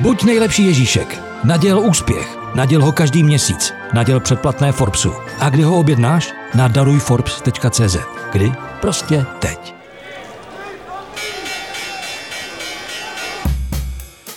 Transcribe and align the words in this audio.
Buď 0.00 0.24
nejlepší 0.24 0.64
Ježíšek. 0.66 1.22
Naděl 1.44 1.80
úspěch. 1.80 2.38
Naděl 2.54 2.84
ho 2.84 2.92
každý 2.92 3.22
měsíc. 3.22 3.72
Naděl 3.94 4.20
předplatné 4.20 4.72
Forbesu. 4.72 5.12
A 5.38 5.50
kdy 5.50 5.62
ho 5.62 5.78
objednáš? 5.78 6.32
Na 6.54 6.68
darujforbes.cz. 6.68 7.96
Kdy? 8.32 8.52
Prostě 8.80 9.26
teď. 9.38 9.74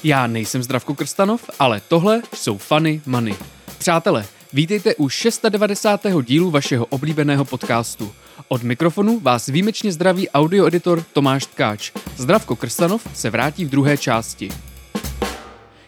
Já 0.03 0.27
nejsem 0.27 0.63
Zdravko 0.63 0.95
Krstanov, 0.95 1.49
ale 1.59 1.81
tohle 1.87 2.21
jsou 2.35 2.57
Funny 2.57 3.01
Money. 3.05 3.35
Přátelé, 3.77 4.25
vítejte 4.53 4.95
u 4.95 5.09
690. 5.09 6.01
dílu 6.25 6.51
vašeho 6.51 6.85
oblíbeného 6.85 7.45
podcastu. 7.45 8.13
Od 8.47 8.63
mikrofonu 8.63 9.19
vás 9.19 9.47
výjimečně 9.47 9.91
zdraví 9.91 10.29
audioeditor 10.29 11.03
Tomáš 11.13 11.45
Tkáč. 11.45 11.91
Zdravko 12.17 12.55
Krstanov 12.55 13.07
se 13.13 13.29
vrátí 13.29 13.65
v 13.65 13.69
druhé 13.69 13.97
části. 13.97 14.49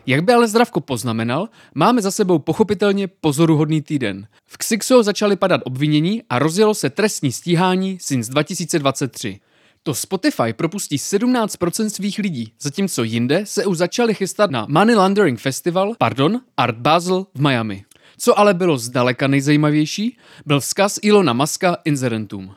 Jak 0.07 0.23
by 0.23 0.33
ale 0.33 0.47
Zdravko 0.47 0.81
poznamenal, 0.81 1.49
máme 1.75 2.01
za 2.01 2.11
sebou 2.11 2.39
pochopitelně 2.39 3.07
pozoruhodný 3.07 3.81
týden. 3.81 4.27
V 4.45 4.57
Xixo 4.57 5.03
začaly 5.03 5.35
padat 5.35 5.61
obvinění 5.63 6.23
a 6.29 6.39
rozjelo 6.39 6.73
se 6.73 6.89
trestní 6.89 7.31
stíhání 7.31 7.97
since 8.01 8.31
2023. 8.31 9.39
To 9.83 9.93
Spotify 9.93 10.53
propustí 10.53 10.97
17% 10.97 11.87
svých 11.87 12.17
lidí, 12.17 12.53
zatímco 12.61 13.03
jinde 13.03 13.45
se 13.45 13.65
už 13.65 13.77
začali 13.77 14.13
chystat 14.13 14.51
na 14.51 14.65
Money 14.69 14.95
Laundering 14.95 15.39
Festival, 15.39 15.93
pardon, 15.97 16.41
Art 16.57 16.77
Basel 16.77 17.25
v 17.33 17.41
Miami. 17.41 17.85
Co 18.17 18.39
ale 18.39 18.53
bylo 18.53 18.77
zdaleka 18.77 19.27
nejzajímavější, 19.27 20.17
byl 20.45 20.59
vzkaz 20.59 20.99
Ilona 21.01 21.33
Maska 21.33 21.77
inzerentům. 21.85 22.55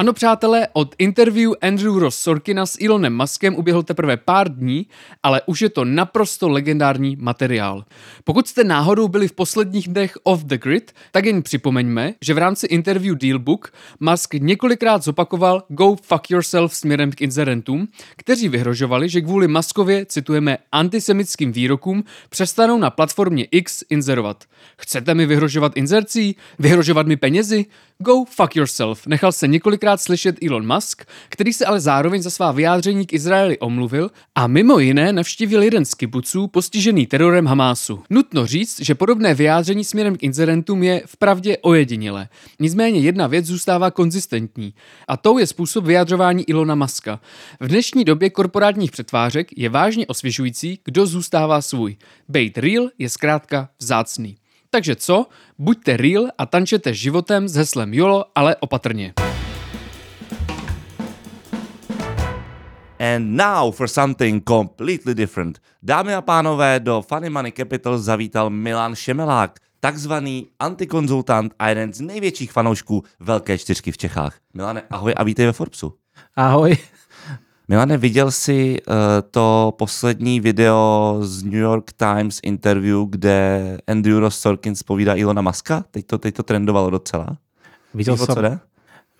Ano, 0.00 0.12
přátelé, 0.12 0.68
od 0.72 0.94
interview 0.98 1.52
Andrew 1.62 1.98
Ross 1.98 2.16
Sorkina 2.16 2.66
s 2.66 2.78
Elonem 2.84 3.16
Muskem 3.16 3.54
uběhl 3.54 3.82
teprve 3.82 4.16
pár 4.16 4.54
dní, 4.54 4.86
ale 5.22 5.42
už 5.46 5.62
je 5.62 5.68
to 5.68 5.84
naprosto 5.84 6.48
legendární 6.48 7.16
materiál. 7.20 7.84
Pokud 8.24 8.48
jste 8.48 8.64
náhodou 8.64 9.08
byli 9.08 9.28
v 9.28 9.32
posledních 9.32 9.88
dnech 9.88 10.18
off 10.22 10.44
the 10.44 10.58
grid, 10.58 10.92
tak 11.10 11.24
jen 11.24 11.42
připomeňme, 11.42 12.14
že 12.20 12.34
v 12.34 12.38
rámci 12.38 12.66
interview 12.66 13.16
Dealbook 13.16 13.72
Musk 14.00 14.34
několikrát 14.34 15.04
zopakoval 15.04 15.62
go 15.68 15.96
fuck 16.02 16.30
yourself 16.30 16.74
směrem 16.74 17.12
k 17.12 17.20
inzerentům, 17.20 17.88
kteří 18.16 18.48
vyhrožovali, 18.48 19.08
že 19.08 19.20
kvůli 19.20 19.48
Muskově, 19.48 20.06
citujeme, 20.06 20.58
antisemickým 20.72 21.52
výrokům 21.52 22.04
přestanou 22.28 22.78
na 22.78 22.90
platformě 22.90 23.44
X 23.44 23.84
inzerovat. 23.90 24.44
Chcete 24.78 25.14
mi 25.14 25.26
vyhrožovat 25.26 25.72
inzercí? 25.76 26.36
Vyhrožovat 26.58 27.06
mi 27.06 27.16
penězi? 27.16 27.66
Go 27.98 28.24
fuck 28.24 28.56
yourself. 28.56 29.06
Nechal 29.06 29.32
se 29.32 29.48
několikrát 29.48 29.89
slyšet 29.96 30.36
Elon 30.42 30.74
Musk, 30.74 31.04
který 31.28 31.52
se 31.52 31.66
ale 31.66 31.80
zároveň 31.80 32.22
za 32.22 32.30
svá 32.30 32.52
vyjádření 32.52 33.06
k 33.06 33.12
Izraeli 33.12 33.58
omluvil 33.58 34.10
a 34.34 34.46
mimo 34.46 34.78
jiné 34.78 35.12
navštívil 35.12 35.62
jeden 35.62 35.84
z 35.84 35.94
kibuců 35.94 36.46
postižený 36.46 37.06
terorem 37.06 37.46
Hamásu. 37.46 38.02
Nutno 38.10 38.46
říct, 38.46 38.80
že 38.80 38.94
podobné 38.94 39.34
vyjádření 39.34 39.84
směrem 39.84 40.16
k 40.16 40.22
inzerentům 40.22 40.82
je 40.82 41.02
vpravdě 41.06 41.56
ojedinělé. 41.58 42.28
Nicméně 42.60 43.00
jedna 43.00 43.26
věc 43.26 43.46
zůstává 43.46 43.90
konzistentní 43.90 44.74
a 45.08 45.16
tou 45.16 45.38
je 45.38 45.46
způsob 45.46 45.84
vyjadřování 45.84 46.44
Ilona 46.44 46.74
Muska. 46.74 47.20
V 47.60 47.68
dnešní 47.68 48.04
době 48.04 48.30
korporátních 48.30 48.90
přetvářek 48.90 49.48
je 49.56 49.68
vážně 49.68 50.06
osvěžující, 50.06 50.78
kdo 50.84 51.06
zůstává 51.06 51.62
svůj. 51.62 51.96
Bejt 52.28 52.58
real 52.58 52.88
je 52.98 53.08
zkrátka 53.08 53.68
vzácný. 53.80 54.36
Takže 54.70 54.96
co? 54.96 55.26
Buďte 55.58 55.96
real 55.96 56.28
a 56.38 56.46
tančete 56.46 56.94
životem 56.94 57.48
s 57.48 57.54
heslem 57.54 57.94
YOLO, 57.94 58.24
ale 58.34 58.56
opatrně. 58.56 59.12
And 63.10 63.36
now 63.36 63.72
for 63.72 63.88
something 63.88 64.44
completely 64.44 65.14
different. 65.14 65.58
Dámy 65.82 66.14
a 66.14 66.20
pánové, 66.20 66.80
do 66.80 67.02
Funny 67.02 67.30
Money 67.30 67.52
Capital 67.52 67.98
zavítal 67.98 68.50
Milan 68.50 68.94
Šemelák, 68.94 69.58
takzvaný 69.80 70.46
antikonzultant 70.58 71.54
a 71.58 71.68
jeden 71.68 71.92
z 71.92 72.00
největších 72.00 72.52
fanoušků 72.52 73.04
Velké 73.20 73.58
čtyřky 73.58 73.92
v 73.92 73.98
Čechách. 73.98 74.38
Milane, 74.54 74.82
ahoj 74.90 75.14
a 75.16 75.24
vítej 75.24 75.46
ve 75.46 75.52
Forbesu. 75.52 75.94
Ahoj. 76.36 76.76
Milane, 77.68 77.96
viděl 77.96 78.30
jsi 78.30 78.78
uh, 78.80 78.94
to 79.30 79.74
poslední 79.78 80.40
video 80.40 81.18
z 81.20 81.42
New 81.42 81.54
York 81.54 81.92
Times 81.92 82.40
interview, 82.42 83.06
kde 83.08 83.78
Andrew 83.86 84.18
Ross 84.18 84.38
Sorkin 84.38 84.76
spovídá 84.76 85.14
Ilona 85.14 85.42
Maska? 85.42 85.84
Teď 85.90 86.06
to, 86.06 86.18
teď 86.18 86.34
to 86.34 86.42
trendovalo 86.42 86.90
docela. 86.90 87.36
Viděl 87.94 88.16
jsem, 88.16 88.60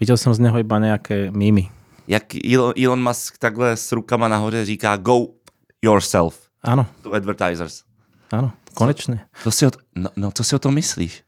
viděl 0.00 0.16
jsem 0.16 0.34
z 0.34 0.38
něho 0.38 0.59
iba 0.59 0.78
nějaké 0.78 1.31
mýmy. 1.31 1.69
Jak 2.10 2.34
Elon, 2.43 2.75
Elon 2.75 3.03
Musk 3.03 3.38
takhle 3.38 3.76
s 3.76 3.93
rukama 3.93 4.28
nahoře 4.28 4.65
říká 4.65 4.97
go 4.97 5.38
yourself 5.78 6.50
Áno, 6.60 6.84
to 7.00 7.15
advertisers. 7.16 7.88
áno, 8.34 8.53
konečne. 8.76 9.25
To 9.47 9.48
si 9.48 9.65
o, 9.65 9.71
no, 9.97 10.12
no, 10.12 10.28
co 10.28 10.44
si 10.44 10.53
o 10.53 10.60
tom 10.60 10.76
myslíš? 10.76 11.25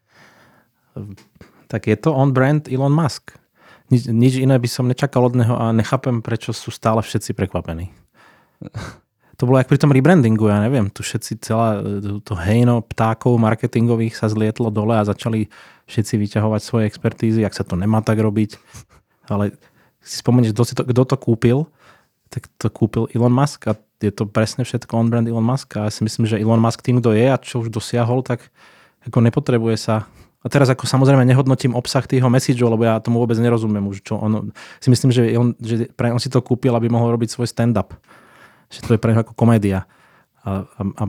Tak 1.72 1.88
je 1.88 1.97
to 1.97 2.12
on-brand 2.12 2.69
Elon 2.69 2.92
Musk. 2.92 3.32
Nič, 3.88 4.12
nič 4.12 4.34
iné 4.37 4.60
by 4.60 4.69
som 4.69 4.84
nečakal 4.84 5.25
od 5.25 5.32
neho 5.32 5.56
a 5.56 5.72
nechápem, 5.72 6.21
prečo 6.21 6.53
sú 6.53 6.69
stále 6.69 7.00
všetci 7.00 7.32
prekvapení. 7.32 7.88
To 9.41 9.50
bolo 9.50 9.59
jak 9.59 9.75
pri 9.75 9.81
tom 9.81 9.91
rebrandingu, 9.91 10.47
ja 10.47 10.62
neviem, 10.62 10.87
tu 10.87 11.03
všetci 11.03 11.42
celá 11.42 11.82
to 12.22 12.38
hejno 12.38 12.78
ptákov 12.78 13.42
marketingových 13.42 14.15
sa 14.15 14.31
zlietlo 14.31 14.71
dole 14.71 14.94
a 14.94 15.03
začali 15.03 15.50
všetci 15.91 16.15
vyťahovať 16.15 16.60
svoje 16.62 16.84
expertízy, 16.87 17.42
ak 17.42 17.50
sa 17.50 17.66
to 17.66 17.75
nemá 17.75 18.06
tak 18.06 18.22
robiť. 18.22 18.54
Ale 19.26 19.59
si 20.02 20.20
spomenieš, 20.20 20.52
kto, 20.54 20.62
si 20.66 20.74
to, 20.74 20.82
kto 20.82 21.02
to 21.06 21.16
kúpil, 21.16 21.58
tak 22.28 22.50
to 22.58 22.68
kúpil 22.68 23.06
Elon 23.14 23.32
Musk 23.32 23.70
a 23.70 23.78
je 24.02 24.10
to 24.10 24.26
presne 24.26 24.66
všetko 24.66 24.98
on-brand 24.98 25.26
Elon 25.30 25.44
Musk 25.44 25.78
a 25.78 25.86
ja 25.86 25.92
si 25.94 26.02
myslím, 26.02 26.26
že 26.26 26.42
Elon 26.42 26.58
Musk 26.58 26.82
tým, 26.82 26.98
kto 26.98 27.14
je 27.14 27.26
a 27.30 27.38
čo 27.38 27.62
už 27.62 27.70
dosiahol, 27.70 28.26
tak 28.26 28.50
ako 29.06 29.22
nepotrebuje 29.22 29.76
sa 29.78 29.96
a 30.42 30.46
teraz 30.50 30.66
ako 30.66 30.91
samozrejme 30.91 31.22
nehodnotím 31.22 31.78
obsah 31.78 32.02
tých 32.02 32.26
messageov, 32.26 32.74
lebo 32.74 32.82
ja 32.82 32.98
tomu 32.98 33.22
vôbec 33.22 33.38
nerozumiem 33.38 33.86
už, 33.86 34.02
čo 34.02 34.18
on, 34.18 34.50
si 34.82 34.91
myslím, 34.91 35.14
že 35.14 35.22
on, 35.38 35.54
že 35.62 35.86
pre, 35.94 36.10
on 36.10 36.18
si 36.18 36.26
to 36.26 36.42
kúpil, 36.42 36.74
aby 36.74 36.91
mohol 36.91 37.14
robiť 37.14 37.30
svoj 37.30 37.46
stand-up. 37.46 37.94
Že 38.66 38.78
to 38.82 38.91
je 38.98 39.00
pre 39.00 39.14
neho 39.14 39.22
ako 39.22 39.38
komédia. 39.38 39.86
A, 40.42 40.66
a, 40.66 40.82
a 40.98 41.04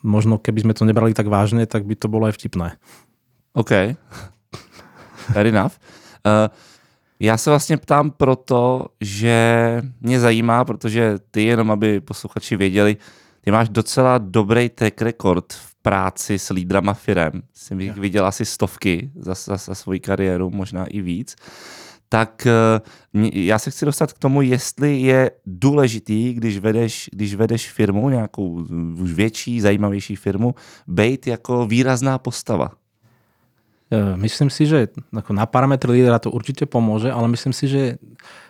možno 0.00 0.40
keby 0.40 0.64
sme 0.64 0.72
to 0.72 0.88
nebrali 0.88 1.12
tak 1.12 1.28
vážne, 1.28 1.68
tak 1.68 1.84
by 1.84 1.92
to 1.92 2.08
bolo 2.08 2.24
aj 2.24 2.40
vtipné. 2.40 2.80
OK. 3.52 4.00
Fair 5.28 5.44
enough. 5.44 5.76
Uh, 6.24 6.48
já 7.24 7.36
se 7.36 7.50
vlastně 7.50 7.76
ptám 7.76 8.10
proto, 8.10 8.86
že 9.00 9.82
mě 10.00 10.20
zajímá, 10.20 10.64
protože 10.64 11.18
ty 11.30 11.44
jenom, 11.44 11.70
aby 11.70 12.00
posluchači 12.00 12.56
věděli, 12.56 12.96
ty 13.40 13.50
máš 13.50 13.68
docela 13.68 14.18
dobrý 14.18 14.68
track 14.68 15.02
record 15.02 15.52
v 15.52 15.74
práci 15.82 16.38
s 16.38 16.50
lídrama 16.50 16.94
firem. 16.94 17.42
Jsem 17.54 17.80
jich 17.80 17.96
viděl 17.96 18.26
asi 18.26 18.44
stovky 18.44 19.10
za, 19.16 19.34
za, 19.34 19.56
za 19.56 19.74
svoji 19.74 20.00
kariéru, 20.00 20.50
možná 20.50 20.86
i 20.86 21.00
víc. 21.00 21.36
Tak 22.08 22.46
eh, 22.46 22.80
já 23.32 23.58
se 23.58 23.70
chci 23.70 23.84
dostat 23.84 24.12
k 24.12 24.18
tomu, 24.18 24.42
jestli 24.42 25.00
je 25.00 25.30
důležitý, 25.46 26.34
když 26.34 26.58
vedeš, 26.58 27.10
když 27.12 27.34
vedeš 27.34 27.70
firmu, 27.70 28.08
nějakou 28.08 28.64
už 28.98 29.12
větší, 29.12 29.60
zajímavější 29.60 30.16
firmu, 30.16 30.54
být 30.86 31.26
jako 31.26 31.66
výrazná 31.66 32.18
postava. 32.18 32.70
E, 33.92 34.16
Myslím 34.16 34.48
si, 34.48 34.64
že 34.64 34.92
ako 35.12 35.36
na 35.36 35.44
parametry 35.44 36.00
lídera 36.00 36.22
to 36.22 36.32
určite 36.32 36.64
pomôže, 36.64 37.12
ale 37.12 37.28
myslím 37.28 37.52
si, 37.52 37.68
že 37.68 37.82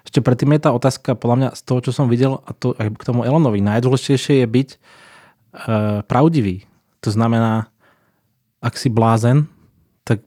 ešte 0.06 0.22
predtým 0.22 0.54
je 0.54 0.60
tá 0.62 0.70
otázka, 0.70 1.18
podľa 1.18 1.36
mňa 1.36 1.48
z 1.58 1.60
toho, 1.66 1.80
čo 1.82 1.90
som 1.90 2.06
videl, 2.06 2.38
a 2.44 2.50
to 2.54 2.76
aj 2.78 2.94
k 2.94 3.06
tomu 3.06 3.26
Elonovi, 3.26 3.58
najdôležitejšie 3.64 4.44
je 4.44 4.46
byť 4.46 4.68
e, 4.70 4.78
pravdivý. 6.06 6.68
To 7.02 7.10
znamená, 7.10 7.68
ak 8.64 8.80
si 8.80 8.88
blázen, 8.88 9.44
tak 10.08 10.24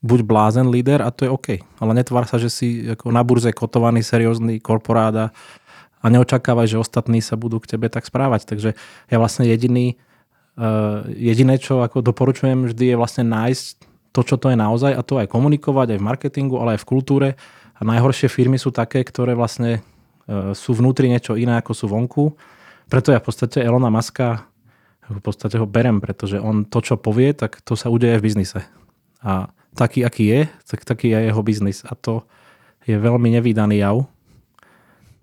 buď 0.00 0.24
blázen 0.24 0.72
líder 0.72 1.04
a 1.04 1.12
to 1.12 1.28
je 1.28 1.30
OK. 1.30 1.48
Ale 1.82 1.92
netvár 1.92 2.24
sa, 2.24 2.40
že 2.40 2.48
si 2.48 2.88
ako 2.88 3.12
na 3.12 3.20
burze 3.20 3.52
kotovaný, 3.52 4.00
seriózny 4.00 4.62
korporát 4.62 5.28
a, 6.00 6.06
neočakávaj, 6.08 6.70
že 6.70 6.80
ostatní 6.80 7.20
sa 7.20 7.36
budú 7.36 7.60
k 7.60 7.76
tebe 7.76 7.92
tak 7.92 8.06
správať. 8.08 8.48
Takže 8.48 8.70
ja 9.10 9.16
vlastne 9.18 9.44
jediný, 9.44 9.98
uh, 10.56 11.04
jediné, 11.10 11.58
čo 11.58 11.82
ako 11.82 12.00
doporučujem 12.00 12.70
vždy 12.70 12.94
je 12.94 12.96
vlastne 12.96 13.26
nájsť 13.26 13.87
to, 14.12 14.20
čo 14.24 14.36
to 14.40 14.50
je 14.52 14.58
naozaj 14.58 14.92
a 14.94 15.02
to 15.04 15.20
aj 15.20 15.30
komunikovať 15.30 15.94
aj 15.94 15.98
v 16.00 16.06
marketingu, 16.08 16.56
ale 16.58 16.76
aj 16.76 16.82
v 16.82 16.88
kultúre. 16.88 17.28
A 17.78 17.86
najhoršie 17.86 18.26
firmy 18.26 18.58
sú 18.58 18.74
také, 18.74 19.06
ktoré 19.06 19.38
vlastne 19.38 19.80
uh, 20.26 20.50
sú 20.56 20.74
vnútri 20.74 21.06
niečo 21.06 21.38
iné, 21.38 21.60
ako 21.60 21.72
sú 21.76 21.86
vonku. 21.86 22.34
Preto 22.90 23.14
ja 23.14 23.22
v 23.22 23.26
podstate 23.28 23.62
Elona 23.62 23.92
Muska 23.92 24.48
v 25.08 25.20
podstate 25.24 25.56
ho 25.56 25.64
berem, 25.64 26.04
pretože 26.04 26.36
on 26.36 26.68
to, 26.68 26.84
čo 26.84 27.00
povie, 27.00 27.32
tak 27.32 27.64
to 27.64 27.72
sa 27.72 27.88
udeje 27.88 28.20
v 28.20 28.28
biznise. 28.28 28.60
A 29.24 29.48
taký, 29.72 30.04
aký 30.04 30.24
je, 30.28 30.40
tak 30.68 30.84
taký 30.84 31.16
je 31.16 31.32
jeho 31.32 31.40
biznis. 31.40 31.80
A 31.88 31.96
to 31.96 32.28
je 32.84 33.00
veľmi 33.00 33.32
nevýdaný 33.32 33.80
jav. 33.80 34.04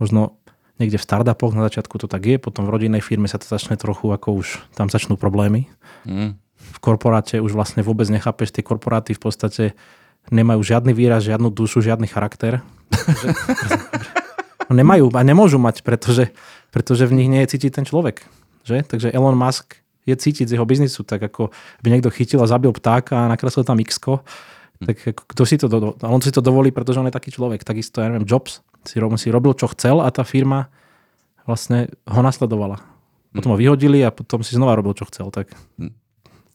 Možno 0.02 0.42
niekde 0.82 0.98
v 0.98 1.08
startupoch 1.08 1.54
na 1.54 1.64
začiatku 1.70 2.02
to 2.02 2.08
tak 2.10 2.26
je, 2.26 2.42
potom 2.42 2.66
v 2.66 2.74
rodinnej 2.74 3.00
firme 3.00 3.30
sa 3.30 3.38
to 3.38 3.46
začne 3.46 3.78
trochu, 3.78 4.10
ako 4.10 4.42
už 4.42 4.60
tam 4.74 4.90
začnú 4.90 5.16
problémy. 5.16 5.70
Hmm. 6.04 6.36
V 6.76 6.78
korporáte 6.84 7.40
už 7.40 7.56
vlastne 7.56 7.80
vôbec 7.80 8.12
nechápeš, 8.12 8.52
tie 8.52 8.60
korporáty 8.60 9.16
v 9.16 9.22
podstate 9.24 9.64
nemajú 10.28 10.60
žiadny 10.60 10.92
výraz, 10.92 11.24
žiadnu 11.24 11.48
dušu, 11.56 11.80
žiadny 11.80 12.12
charakter. 12.12 12.60
Nemajú 14.66 15.14
a 15.14 15.22
nemôžu 15.22 15.62
mať, 15.62 15.86
pretože, 15.86 16.34
pretože 16.74 17.06
v 17.06 17.14
nich 17.22 17.30
nie 17.30 17.46
je 17.46 17.54
cítiť 17.54 17.72
ten 17.80 17.86
človek. 17.86 18.26
Že? 18.66 18.82
Takže 18.90 19.08
Elon 19.14 19.38
Musk 19.38 19.78
je 20.10 20.18
cítiť 20.18 20.50
z 20.50 20.58
jeho 20.58 20.66
biznisu, 20.66 21.06
tak 21.06 21.22
ako 21.22 21.54
by 21.86 21.88
niekto 21.94 22.10
chytil 22.10 22.42
a 22.42 22.50
zabil 22.50 22.74
ptáka 22.74 23.26
a 23.26 23.30
nakreslil 23.30 23.62
tam 23.62 23.78
x 23.78 24.02
tak 24.76 24.98
kto 25.16 25.44
si 25.48 25.56
to, 25.56 25.72
do, 25.72 25.96
on 26.04 26.20
si 26.20 26.36
to 26.36 26.44
dovolí, 26.44 26.68
pretože 26.76 27.00
on 27.00 27.08
je 27.08 27.16
taký 27.16 27.32
človek. 27.32 27.64
Takisto, 27.64 28.04
ja 28.04 28.12
neviem, 28.12 28.28
Jobs 28.28 28.60
si, 28.84 29.00
si 29.00 29.28
robil, 29.32 29.56
čo 29.56 29.72
chcel 29.72 30.04
a 30.04 30.12
tá 30.12 30.28
firma 30.28 30.68
vlastne 31.48 31.88
ho 32.04 32.20
nasledovala. 32.20 32.84
Potom 33.32 33.56
ho 33.56 33.58
vyhodili 33.60 34.04
a 34.04 34.12
potom 34.12 34.44
si 34.44 34.52
znova 34.52 34.76
robil, 34.76 34.92
čo 34.92 35.08
chcel. 35.08 35.32
Tak 35.32 35.48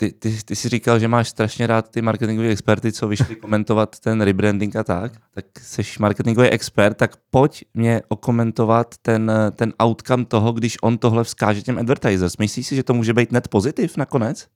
ty, 0.01 0.13
ty, 0.13 0.37
ty 0.45 0.57
si 0.57 0.69
říkal, 0.69 0.99
že 0.99 1.09
máš 1.09 1.29
strašně 1.29 1.67
rád 1.67 1.89
ty 1.89 2.03
marketingové 2.03 2.49
experty, 2.49 2.93
co 2.93 3.09
vyšli 3.09 3.37
komentovat 3.37 4.01
ten 4.01 4.21
rebranding 4.21 4.77
a 4.77 4.85
tak, 4.85 5.13
tak 5.35 5.45
jsi 5.61 5.83
marketingový 6.01 6.49
expert, 6.49 6.97
tak 6.97 7.17
pojď 7.31 7.65
mě 7.75 8.03
okomentovat 8.09 8.95
ten, 9.03 9.33
ten 9.57 9.73
outcome 9.83 10.25
toho, 10.25 10.53
když 10.53 10.77
on 10.83 10.99
tohle 10.99 11.25
vzkáže 11.25 11.63
těm 11.63 11.79
advertisers. 11.79 12.37
Myslíš 12.37 12.67
si, 12.67 12.77
že 12.77 12.83
to 12.83 12.95
může 12.95 13.13
být 13.13 13.33
net 13.33 13.49
pozitiv 13.49 13.97
nakonec? 13.97 14.47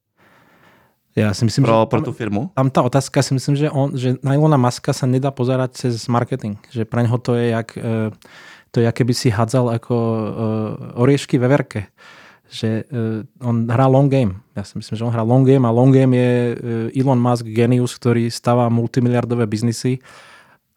Ja 1.15 1.31
si 1.31 1.47
myslím, 1.47 1.63
pro, 1.63 1.87
že 1.87 1.87
pro 1.87 2.01
tú 2.03 2.11
firmu? 2.11 2.51
Tam 2.59 2.67
tá 2.67 2.83
otázka 2.83 3.23
si 3.23 3.31
myslím, 3.39 3.55
že, 3.55 3.71
on, 3.71 3.95
že 3.95 4.19
na 4.19 4.35
Ilona 4.35 4.59
Maska 4.59 4.91
sa 4.91 5.07
nedá 5.07 5.31
pozerať 5.31 5.87
cez 5.87 6.11
marketing. 6.11 6.59
Že 6.67 6.83
pre 6.83 7.07
neho 7.07 7.15
to 7.23 7.39
je 7.39 7.55
jak, 7.55 7.71
e, 7.79 8.11
to 8.75 8.83
je, 8.83 8.91
keby 8.91 9.15
si 9.15 9.31
hádzal 9.31 9.79
ako 9.79 9.95
e, 9.95 10.19
oriešky 10.99 11.39
ve 11.39 11.47
verke 11.47 11.87
že 12.49 12.85
uh, 12.89 13.25
on 13.41 13.65
hrá 13.65 13.89
long 13.89 14.07
game. 14.07 14.45
Ja 14.53 14.61
si 14.61 14.77
myslím, 14.77 14.95
že 14.95 15.05
on 15.05 15.13
hrá 15.13 15.25
long 15.25 15.43
game 15.43 15.65
a 15.65 15.71
long 15.73 15.89
game 15.89 16.13
je 16.13 16.31
uh, 16.53 16.99
Elon 16.99 17.17
Musk 17.17 17.45
genius, 17.49 17.97
ktorý 17.97 18.29
stáva 18.29 18.69
multimiliardové 18.69 19.49
biznisy 19.49 19.99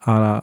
a 0.03 0.41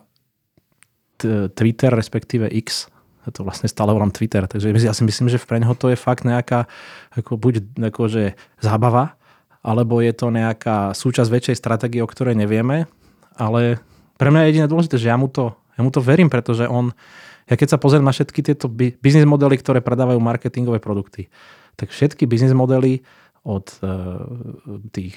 t- 1.18 1.48
Twitter, 1.52 1.90
respektíve 1.90 2.46
X, 2.62 2.88
ja 3.26 3.34
to 3.34 3.42
vlastne 3.42 3.66
stále 3.66 3.90
volám 3.90 4.14
Twitter, 4.14 4.46
takže 4.46 4.70
ja 4.70 4.94
si 4.94 5.02
myslím, 5.02 5.26
že 5.26 5.42
pre 5.42 5.58
neho 5.58 5.74
to 5.74 5.90
je 5.90 5.98
fakt 5.98 6.22
nejaká 6.22 6.70
ako 7.10 7.34
buď 7.34 7.54
akože 7.90 8.38
zábava, 8.62 9.18
alebo 9.66 9.98
je 9.98 10.14
to 10.14 10.30
nejaká 10.30 10.94
súčasť 10.94 11.26
väčšej 11.26 11.56
stratégie, 11.58 11.98
o 11.98 12.06
ktorej 12.06 12.38
nevieme, 12.38 12.86
ale 13.34 13.82
pre 14.14 14.30
mňa 14.30 14.46
je 14.46 14.48
jediné 14.54 14.66
dôležité, 14.70 14.96
že 15.02 15.10
ja 15.10 15.18
mu 15.18 15.26
to, 15.26 15.58
ja 15.74 15.82
mu 15.82 15.90
to 15.90 15.98
verím, 15.98 16.30
pretože 16.30 16.70
on 16.70 16.94
ja 17.46 17.54
keď 17.54 17.68
sa 17.74 17.78
pozriem 17.78 18.02
na 18.02 18.10
všetky 18.10 18.42
tieto 18.42 18.66
biznis 18.72 19.26
modely, 19.26 19.58
ktoré 19.62 19.78
predávajú 19.78 20.18
marketingové 20.18 20.82
produkty, 20.82 21.30
tak 21.78 21.94
všetky 21.94 22.26
biznis 22.26 22.56
modely 22.56 23.06
od 23.46 23.70
uh, 23.82 24.26
tých 24.90 25.14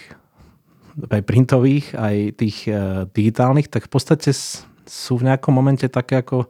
aj 0.99 1.21
printových, 1.25 1.95
aj 1.95 2.15
tých 2.37 2.57
uh, 2.69 3.07
digitálnych, 3.09 3.71
tak 3.71 3.87
v 3.87 3.91
podstate 3.93 4.29
sú 4.89 5.13
v 5.17 5.25
nejakom 5.25 5.53
momente 5.53 5.85
také 5.89 6.21
ako 6.21 6.49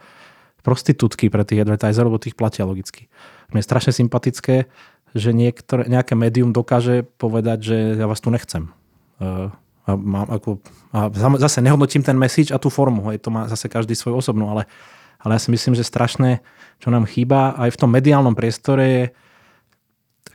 prostitútky 0.65 1.31
pre 1.31 1.47
tých 1.47 1.63
advertiserov, 1.63 2.11
lebo 2.11 2.19
tých 2.19 2.35
platia 2.35 2.67
logicky. 2.67 3.07
Mne 3.53 3.63
je 3.63 3.69
strašne 3.69 3.93
sympatické, 3.95 4.67
že 5.15 5.29
niektoré, 5.31 5.87
nejaké 5.87 6.13
médium 6.13 6.51
dokáže 6.51 7.07
povedať, 7.17 7.57
že 7.63 7.77
ja 7.95 8.05
vás 8.05 8.19
tu 8.19 8.29
nechcem. 8.29 8.67
Uh, 9.21 9.53
a, 9.87 9.95
mám 9.95 10.27
ako, 10.29 10.59
a 10.93 11.09
zase 11.39 11.63
nehodnotím 11.63 12.03
ten 12.03 12.17
message 12.19 12.51
a 12.51 12.61
tú 12.61 12.67
formu, 12.67 13.09
hej, 13.09 13.23
to 13.23 13.33
má 13.33 13.47
zase 13.47 13.71
každý 13.71 13.95
svoj 13.97 14.21
osobnú, 14.21 14.51
ale 14.51 14.69
ale 15.19 15.35
ja 15.35 15.41
si 15.41 15.51
myslím, 15.51 15.75
že 15.75 15.83
strašné, 15.83 16.39
čo 16.79 16.89
nám 16.89 17.03
chýba 17.03 17.55
aj 17.59 17.75
v 17.75 17.79
tom 17.79 17.91
mediálnom 17.91 18.35
priestore 18.35 18.83
je 18.87 19.03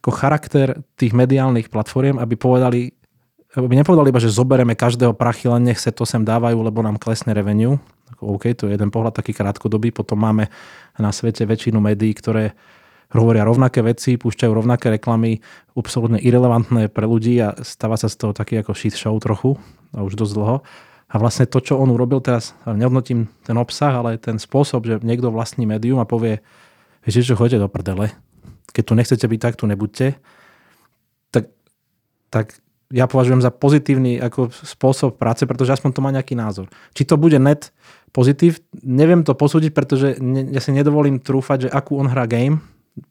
ako 0.05 0.11
charakter 0.13 0.85
tých 1.01 1.17
mediálnych 1.17 1.73
platform, 1.73 2.21
aby 2.21 2.37
povedali, 2.37 2.93
aby 3.57 3.75
nepovedali 3.81 4.13
iba, 4.13 4.21
že 4.21 4.29
zoberieme 4.29 4.77
každého 4.77 5.17
prachy, 5.17 5.49
len 5.49 5.65
nech 5.65 5.81
sa 5.81 5.89
to 5.89 6.05
sem 6.05 6.21
dávajú, 6.21 6.61
lebo 6.61 6.85
nám 6.85 7.01
klesne 7.01 7.33
revenue. 7.33 7.81
OK, 8.21 8.53
to 8.53 8.69
je 8.69 8.77
jeden 8.77 8.93
pohľad 8.93 9.17
taký 9.17 9.33
krátkodobý. 9.33 9.97
Potom 9.97 10.21
máme 10.21 10.53
na 11.01 11.09
svete 11.09 11.49
väčšinu 11.49 11.81
médií, 11.81 12.13
ktoré 12.13 12.53
hovoria 13.17 13.47
rovnaké 13.47 13.81
veci, 13.81 14.19
púšťajú 14.19 14.53
rovnaké 14.53 14.91
reklamy, 14.93 15.39
absolútne 15.73 16.19
irrelevantné 16.19 16.91
pre 16.91 17.07
ľudí 17.07 17.39
a 17.41 17.55
stáva 17.63 17.95
sa 17.95 18.11
z 18.11 18.19
toho 18.19 18.33
taký 18.35 18.61
ako 18.61 18.75
shit 18.75 18.93
show 18.99 19.15
trochu 19.23 19.57
a 19.95 20.03
už 20.03 20.19
dosť 20.19 20.35
dlho. 20.35 20.57
A 21.09 21.15
vlastne 21.21 21.47
to, 21.47 21.61
čo 21.61 21.79
on 21.79 21.93
urobil 21.93 22.19
teraz, 22.19 22.57
nehodnotím 22.67 23.31
ten 23.45 23.55
obsah, 23.61 23.95
ale 23.95 24.17
ten 24.19 24.41
spôsob, 24.41 24.89
že 24.89 24.95
niekto 25.05 25.31
vlastní 25.31 25.69
médium 25.69 26.01
a 26.01 26.09
povie, 26.09 26.43
viete 27.05 27.23
čo, 27.23 27.39
chodite 27.39 27.61
do 27.61 27.71
prdele, 27.71 28.11
keď 28.75 28.83
tu 28.83 28.93
nechcete 28.99 29.27
byť, 29.29 29.41
tak 29.41 29.55
tu 29.55 29.65
nebuďte, 29.71 30.19
tak, 31.31 31.55
tak 32.33 32.59
ja 32.91 33.07
považujem 33.07 33.43
za 33.43 33.55
pozitívny 33.55 34.19
ako 34.19 34.51
spôsob 34.51 35.19
práce, 35.19 35.47
pretože 35.47 35.75
aspoň 35.79 35.91
to 35.95 36.05
má 36.05 36.11
nejaký 36.11 36.35
názor. 36.35 36.67
Či 36.95 37.07
to 37.07 37.15
bude 37.15 37.39
net 37.39 37.71
pozitív, 38.15 38.63
neviem 38.83 39.23
to 39.27 39.35
posúdiť, 39.35 39.71
pretože 39.75 40.19
ne, 40.23 40.47
ja 40.55 40.63
si 40.63 40.71
nedovolím 40.71 41.19
trúfať, 41.19 41.67
že 41.67 41.73
akú 41.75 41.99
on 41.99 42.07
hrá 42.07 42.27
game. 42.31 42.63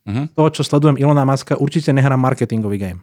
Uh-huh. 0.07 0.31
To, 0.39 0.47
čo 0.47 0.63
sledujem 0.63 0.95
Ilona 0.95 1.27
Maska, 1.27 1.59
určite 1.59 1.91
nehrá 1.91 2.15
marketingový 2.15 2.77
game. 2.79 3.01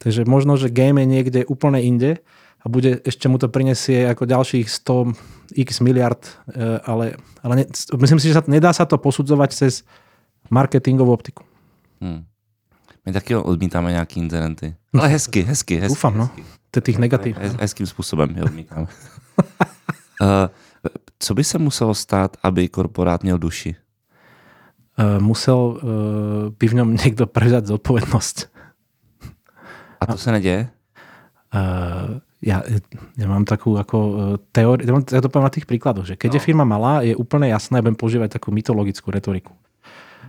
Takže 0.00 0.24
možno, 0.24 0.56
že 0.56 0.72
game 0.72 1.04
je 1.04 1.08
niekde 1.08 1.40
úplne 1.48 1.80
inde 1.80 2.20
a 2.64 2.66
bude, 2.68 3.04
ešte 3.04 3.28
mu 3.28 3.36
to 3.36 3.52
prinesie 3.52 4.08
ako 4.08 4.24
ďalších 4.24 4.64
100 4.72 5.12
x 5.52 5.84
miliard, 5.84 6.24
e, 6.48 6.80
ale, 6.88 7.20
ale 7.44 7.54
ne, 7.60 7.64
myslím 8.00 8.20
si, 8.20 8.32
že 8.32 8.40
sa, 8.40 8.42
nedá 8.48 8.72
sa 8.72 8.88
to 8.88 8.96
posudzovať 8.96 9.50
cez 9.52 9.84
marketingovú 10.48 11.12
optiku. 11.12 11.44
Hmm. 12.00 12.24
My 13.04 13.12
taky 13.12 13.36
odmítáme 13.36 13.90
nějaký 13.92 14.20
incidenty. 14.20 14.74
Ale 14.94 15.08
hezky, 15.08 15.42
hezky, 15.42 15.76
hezky. 15.76 15.92
Dúfam, 15.92 16.16
no. 16.18 16.30
To 16.70 16.80
tých 16.80 16.98
negatív. 16.98 17.36
Hez, 17.38 17.52
hezkým 17.60 17.86
způsobem 17.86 18.36
je 18.36 18.42
odmítáme. 18.42 18.86
uh, 20.20 20.48
co 21.18 21.34
by 21.34 21.44
se 21.44 21.58
muselo 21.58 21.94
stát, 21.94 22.36
aby 22.42 22.68
korporát 22.68 23.22
měl 23.22 23.38
duši? 23.38 23.76
Uh, 24.98 25.22
musel 25.22 25.56
uh, 25.56 25.80
by 26.58 26.66
v 26.68 26.74
ňom 26.74 26.94
niekto 26.94 27.26
prevzať 27.26 27.66
zodpovednosť. 27.66 28.36
A 30.00 30.06
to 30.06 30.12
a, 30.12 30.16
se 30.16 30.32
neděje? 30.32 30.68
Uh, 31.54 32.23
ja, 32.44 32.60
ja 33.16 33.26
mám 33.26 33.48
takú 33.48 33.80
ako 33.80 33.98
e, 33.98 34.14
teóriu, 34.52 35.00
ja 35.00 35.20
to 35.24 35.32
poviem 35.32 35.48
na 35.48 35.54
tých 35.56 35.64
príkladoch, 35.64 36.04
že 36.04 36.14
keď 36.20 36.30
no. 36.30 36.34
je 36.36 36.44
firma 36.44 36.64
malá, 36.68 37.00
je 37.00 37.16
úplne 37.16 37.48
jasné, 37.48 37.80
budem 37.80 37.96
používať 37.96 38.36
takú 38.36 38.52
mytologickú 38.52 39.08
retoriku. 39.08 39.56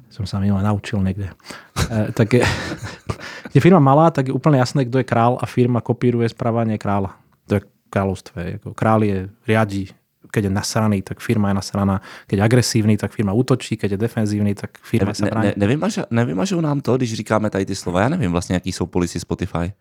Som 0.07 0.23
sa 0.23 0.39
minule 0.39 0.63
naučil 0.63 1.03
niekde. 1.03 1.35
e, 1.91 2.15
tak 2.15 2.39
je, 2.39 2.43
je 3.55 3.59
firma 3.59 3.83
malá, 3.83 4.15
tak 4.15 4.31
je 4.31 4.33
úplne 4.33 4.63
jasné, 4.63 4.87
kto 4.87 5.03
je 5.03 5.05
král 5.05 5.35
a 5.35 5.45
firma 5.45 5.83
kopíruje 5.83 6.31
správanie 6.31 6.79
kráľa. 6.79 7.19
To 7.51 7.59
je 7.59 7.61
kráľovstve. 7.91 8.63
Král 8.79 9.03
je 9.03 9.27
riadi, 9.43 9.91
keď 10.31 10.47
je 10.47 10.51
nasraný, 10.51 10.99
tak 11.03 11.19
firma 11.19 11.51
je 11.51 11.55
nasraná. 11.59 12.03
Keď 12.27 12.37
je 12.39 12.43
agresívny, 12.43 12.95
tak 12.99 13.11
firma 13.11 13.31
útočí. 13.31 13.75
Keď 13.79 13.95
je 13.95 13.99
defenzívny, 13.99 14.55
tak 14.55 14.79
firma 14.83 15.11
ne, 15.11 15.17
sa 15.19 15.31
bráni. 15.31 15.47
Ne, 15.47 15.53
nevymažu, 15.55 16.03
nevymažou 16.11 16.59
nám 16.59 16.81
to, 16.81 16.97
když 16.97 17.13
říkáme 17.13 17.49
tady 17.49 17.65
ty 17.65 17.75
slova? 17.75 18.01
Já 18.01 18.09
nevím 18.09 18.31
vlastně, 18.31 18.55
jaký 18.55 18.71
jsou 18.71 18.85
policy 18.85 19.19
Spotify. 19.19 19.71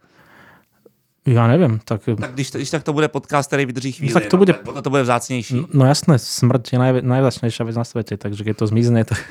Ja 1.25 1.49
neviem. 1.49 1.81
Tak, 1.81 2.05
tak 2.05 2.37
když, 2.37 2.53
když 2.53 2.69
tak 2.69 2.85
to 2.85 2.93
bude 2.93 3.09
podcast, 3.09 3.49
ktorý 3.49 3.65
vydrží 3.65 3.97
chvíli, 3.97 4.13
tak 4.13 4.29
to, 4.29 4.37
no, 4.37 4.45
bude, 4.45 4.53
no, 4.61 4.83
to 4.85 4.93
bude 4.93 5.09
vzácnejší. 5.09 5.57
No, 5.57 5.65
no 5.73 5.83
jasné, 5.89 6.21
smrť 6.21 6.77
je 6.77 6.79
naj, 6.79 6.93
najvzácnejšia 7.01 7.65
vec 7.65 7.77
na 7.81 7.87
svete, 7.89 8.21
takže 8.21 8.45
keď 8.45 8.61
to 8.61 8.69
zmizne, 8.69 9.09
tak, 9.09 9.25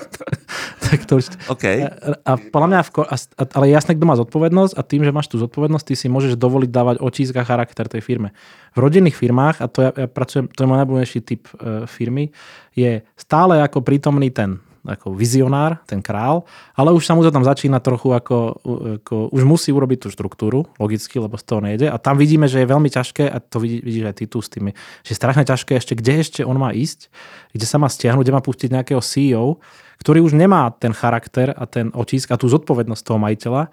tak 0.88 1.04
to 1.04 1.20
už... 1.20 1.28
Okay. 1.52 1.84
A, 1.84 2.16
a 2.24 2.32
podľa 2.40 2.68
mňa, 2.72 2.80
v, 2.88 2.90
a, 3.04 3.16
ale 3.52 3.66
jasné, 3.68 4.00
kto 4.00 4.08
má 4.08 4.16
zodpovednosť 4.16 4.72
a 4.72 4.80
tým, 4.80 5.04
že 5.04 5.12
máš 5.12 5.28
tú 5.28 5.36
zodpovednosť, 5.36 5.92
ty 5.92 5.94
si 6.00 6.08
môžeš 6.08 6.40
dovoliť 6.40 6.72
dávať 6.72 6.96
očísk 7.04 7.36
a 7.36 7.44
charakter 7.44 7.84
tej 7.84 8.00
firme. 8.00 8.32
V 8.72 8.80
rodinných 8.80 9.12
firmách, 9.12 9.60
a 9.60 9.68
to 9.68 9.84
ja, 9.84 9.92
ja 9.92 10.08
pracujem, 10.08 10.48
to 10.48 10.64
je 10.64 10.68
môj 10.72 10.78
najbúbenejší 10.80 11.20
typ 11.20 11.52
uh, 11.60 11.84
firmy, 11.84 12.32
je 12.72 13.04
stále 13.20 13.60
ako 13.60 13.84
prítomný 13.84 14.32
ten 14.32 14.56
ako 14.90 15.14
vizionár, 15.14 15.78
ten 15.86 16.02
král, 16.02 16.42
ale 16.74 16.90
už 16.90 17.06
sa 17.06 17.14
mu 17.14 17.22
to 17.22 17.30
tam 17.30 17.46
začína 17.46 17.78
trochu 17.78 18.10
ako, 18.10 18.58
ako 18.98 19.30
už 19.30 19.42
musí 19.46 19.70
urobiť 19.70 20.04
tú 20.04 20.08
štruktúru, 20.10 20.66
logicky, 20.82 21.22
lebo 21.22 21.38
z 21.38 21.44
toho 21.46 21.62
nejde. 21.62 21.86
A 21.86 21.96
tam 22.02 22.18
vidíme, 22.18 22.50
že 22.50 22.58
je 22.58 22.66
veľmi 22.66 22.90
ťažké, 22.90 23.30
a 23.30 23.38
to 23.38 23.62
vidí, 23.62 23.78
vidíš 23.86 24.04
aj 24.10 24.14
ty 24.18 24.24
tu 24.26 24.42
s 24.42 24.50
tými, 24.50 24.74
že 25.06 25.10
je 25.14 25.20
strašne 25.22 25.46
ťažké 25.46 25.78
ešte, 25.78 25.94
kde 25.94 26.12
ešte 26.18 26.40
on 26.42 26.58
má 26.58 26.74
ísť, 26.74 27.06
kde 27.54 27.66
sa 27.70 27.78
má 27.78 27.86
stiahnuť, 27.86 28.26
kde 28.26 28.34
má 28.34 28.42
pustiť 28.42 28.68
nejakého 28.74 28.98
CEO, 28.98 29.62
ktorý 30.02 30.24
už 30.24 30.34
nemá 30.34 30.74
ten 30.74 30.90
charakter 30.90 31.54
a 31.54 31.68
ten 31.68 31.94
otisk 31.94 32.34
a 32.34 32.40
tú 32.40 32.50
zodpovednosť 32.50 33.02
toho 33.04 33.20
majiteľa, 33.20 33.70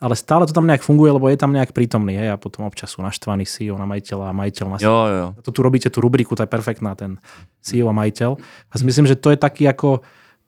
ale 0.00 0.16
stále 0.16 0.48
to 0.48 0.56
tam 0.56 0.64
nejak 0.64 0.80
funguje, 0.80 1.12
lebo 1.12 1.28
je 1.28 1.36
tam 1.36 1.52
nejak 1.52 1.76
prítomný. 1.76 2.16
Hej, 2.16 2.32
a 2.32 2.40
potom 2.40 2.64
občas 2.64 2.88
sú 2.96 3.04
naštvaní 3.04 3.44
CEO 3.44 3.76
na 3.76 3.84
majiteľa 3.84 4.32
a 4.32 4.36
majiteľ 4.36 4.66
na 4.72 4.76
jo, 4.80 4.96
jo. 5.12 5.28
To 5.44 5.50
tu 5.52 5.60
robíte 5.60 5.92
tú 5.92 6.00
rubriku, 6.00 6.32
to 6.32 6.40
je 6.40 6.48
perfektná, 6.48 6.96
ten 6.96 7.20
CEO 7.60 7.92
a 7.92 7.94
majiteľ. 7.94 8.40
A 8.72 8.74
si 8.80 8.84
myslím, 8.88 9.04
že 9.04 9.20
to 9.20 9.28
je 9.28 9.36
taký 9.36 9.68
ako, 9.68 10.00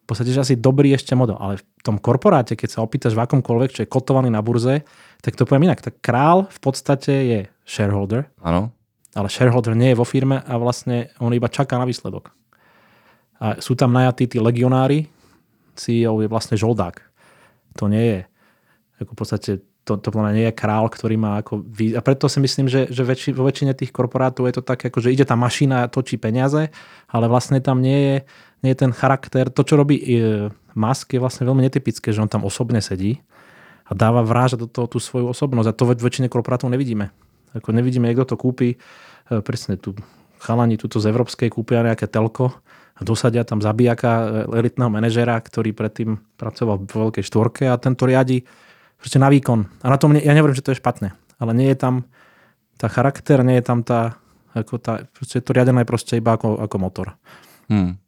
v 0.02 0.06
podstate, 0.10 0.34
že 0.34 0.42
asi 0.42 0.54
dobrý 0.58 0.90
ešte 0.92 1.14
model. 1.14 1.38
Ale 1.38 1.62
v 1.62 1.64
tom 1.86 1.96
korporáte, 2.02 2.58
keď 2.58 2.68
sa 2.74 2.82
opýtaš 2.82 3.14
v 3.14 3.22
akomkoľvek, 3.22 3.70
čo 3.70 3.82
je 3.86 3.92
kotovaný 3.92 4.34
na 4.34 4.42
burze, 4.42 4.82
tak 5.22 5.38
to 5.38 5.46
poviem 5.46 5.70
inak. 5.70 5.78
Tak 5.78 6.02
král 6.02 6.50
v 6.50 6.58
podstate 6.58 7.12
je 7.26 7.40
shareholder. 7.62 8.26
Áno. 8.42 8.74
Ale 9.14 9.30
shareholder 9.30 9.78
nie 9.78 9.94
je 9.94 10.00
vo 10.00 10.06
firme 10.08 10.42
a 10.42 10.54
vlastne 10.58 11.14
on 11.22 11.30
iba 11.30 11.46
čaká 11.46 11.78
na 11.78 11.86
výsledok. 11.86 12.34
A 13.38 13.58
sú 13.62 13.78
tam 13.78 13.94
najatí 13.94 14.26
tí 14.26 14.38
legionári, 14.42 15.06
CEO 15.78 16.20
je 16.20 16.28
vlastne 16.28 16.58
žoldák. 16.58 16.98
To 17.80 17.88
nie 17.88 18.04
je 18.04 18.20
ako 19.02 19.12
v 19.12 19.18
podstate 19.18 19.50
to, 19.82 19.98
to 19.98 20.08
podľa 20.14 20.30
nie 20.34 20.46
je 20.46 20.54
král, 20.54 20.86
ktorý 20.86 21.18
má 21.18 21.42
ako... 21.42 21.66
A 21.98 22.00
preto 22.06 22.30
si 22.30 22.38
myslím, 22.38 22.70
že, 22.70 22.86
že 22.86 23.02
väčši, 23.02 23.34
vo 23.34 23.42
väčšine 23.42 23.74
tých 23.74 23.90
korporátov 23.90 24.46
je 24.46 24.54
to 24.54 24.62
tak, 24.62 24.86
ako, 24.86 25.02
že 25.02 25.10
ide 25.10 25.26
tá 25.26 25.34
mašina, 25.34 25.90
točí 25.90 26.14
peniaze, 26.22 26.70
ale 27.10 27.26
vlastne 27.26 27.58
tam 27.58 27.82
nie 27.82 27.98
je, 27.98 28.16
nie 28.62 28.70
je 28.70 28.78
ten 28.78 28.94
charakter. 28.94 29.50
To, 29.50 29.66
čo 29.66 29.74
robí 29.74 29.98
e, 29.98 30.06
Musk, 30.78 31.18
je 31.18 31.20
vlastne 31.20 31.42
veľmi 31.50 31.66
netypické, 31.66 32.14
že 32.14 32.22
on 32.22 32.30
tam 32.30 32.46
osobne 32.46 32.78
sedí 32.78 33.18
a 33.82 33.92
dáva 33.98 34.22
vráža 34.22 34.54
do 34.54 34.70
toho 34.70 34.86
tú 34.86 35.02
svoju 35.02 35.26
osobnosť. 35.34 35.68
A 35.68 35.74
to 35.74 35.90
väčšine 35.90 36.30
korporátov 36.30 36.70
nevidíme. 36.70 37.10
Ako 37.50 37.74
nevidíme, 37.74 38.06
niekto 38.06 38.22
to 38.22 38.36
kúpi, 38.38 38.78
e, 38.78 39.42
presne 39.42 39.74
tu 39.82 39.98
chalani 40.38 40.78
tuto 40.78 41.02
z 41.02 41.10
Európskej 41.10 41.50
kúpia 41.50 41.82
nejaké 41.82 42.06
telko 42.06 42.54
a 42.94 43.00
dosadia 43.02 43.42
tam 43.42 43.58
zabijaka 43.58 44.10
e, 44.46 44.62
elitného 44.62 44.94
manažera, 44.94 45.34
ktorý 45.42 45.74
predtým 45.74 46.22
pracoval 46.38 46.86
v 46.86 47.10
veľkej 47.10 47.24
štvorke 47.26 47.66
a 47.66 47.74
tento 47.82 48.06
riadi 48.06 48.46
proste 49.02 49.18
na 49.18 49.26
výkon. 49.26 49.66
A 49.82 49.90
na 49.90 49.98
tom, 49.98 50.14
ja 50.14 50.30
nehovorím, 50.30 50.54
že 50.54 50.62
to 50.62 50.70
je 50.70 50.78
špatné, 50.78 51.10
ale 51.42 51.50
nie 51.58 51.66
je 51.74 51.78
tam 51.82 52.06
tá 52.78 52.86
charakter, 52.86 53.42
nie 53.42 53.58
je 53.58 53.66
tam 53.66 53.82
tá, 53.82 54.14
ako 54.54 54.78
tá 54.78 55.02
proste 55.10 55.42
je 55.42 55.44
to 55.44 55.54
riadené 55.58 55.82
proste 55.82 56.22
iba 56.22 56.38
ako, 56.38 56.62
ako 56.62 56.76
motor. 56.78 57.18
Hmm. 57.66 57.98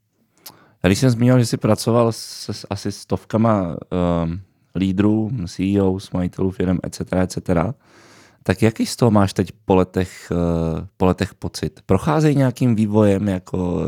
A 0.83 0.87
když 0.87 0.99
jsem 0.99 1.11
zmínil, 1.11 1.39
že 1.39 1.47
jsi 1.47 1.57
pracoval 1.57 2.13
s, 2.13 2.49
s 2.49 2.67
asi 2.71 2.93
stovkama 2.93 3.77
um, 4.25 4.41
lídrů, 4.77 5.31
CEO, 5.47 5.99
majitelů 6.13 6.51
firm, 6.51 6.79
etc., 6.83 7.01
etc., 7.13 7.39
tak 8.47 8.63
jaký 8.63 8.87
z 8.87 8.97
toho 8.97 9.11
máš 9.11 9.33
teď 9.33 9.53
po 9.65 9.75
letech, 9.75 10.33
uh, 10.33 10.87
po 10.97 11.07
letech 11.07 11.35
pocit? 11.35 11.81
Procházejí 11.87 12.37
nějakým 12.37 12.75
vývojem 12.75 13.29
jako 13.29 13.75
uh, 13.75 13.83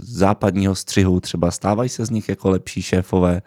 západního 0.00 0.74
střihu, 0.74 1.20
třeba 1.20 1.50
stávají 1.50 1.88
se 1.88 2.06
z 2.06 2.10
nich 2.10 2.28
jako 2.28 2.50
lepší 2.50 2.82
šéfové? 2.82 3.42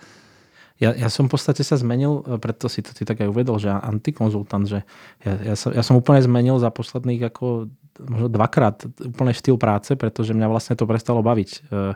Ja, 0.82 0.89
ja 0.98 1.10
som 1.10 1.30
v 1.30 1.38
podstate 1.38 1.62
sa 1.62 1.77
zmenil, 1.77 2.25
e, 2.25 2.42
preto 2.42 2.65
si 2.65 2.82
to 2.82 2.92
ty 2.98 3.06
tak 3.06 3.22
aj 3.22 3.30
uvedol, 3.30 3.62
že 3.62 3.70
antikonzultant, 3.70 4.65
že 4.65 4.80
ja, 5.22 5.53
ja, 5.53 5.56
som, 5.56 5.70
ja 5.70 5.86
som 5.86 6.00
úplne 6.00 6.22
zmenil 6.25 6.58
za 6.58 6.74
posledných 6.74 7.30
ako 7.30 7.70
možno 8.01 8.27
dvakrát 8.27 8.89
úplne 9.06 9.38
štýl 9.38 9.62
práce, 9.62 9.94
pretože 9.94 10.34
mňa 10.34 10.50
vlastne 10.50 10.74
to 10.74 10.89
prestalo 10.89 11.22
baviť. 11.22 11.50
E, 11.70 11.94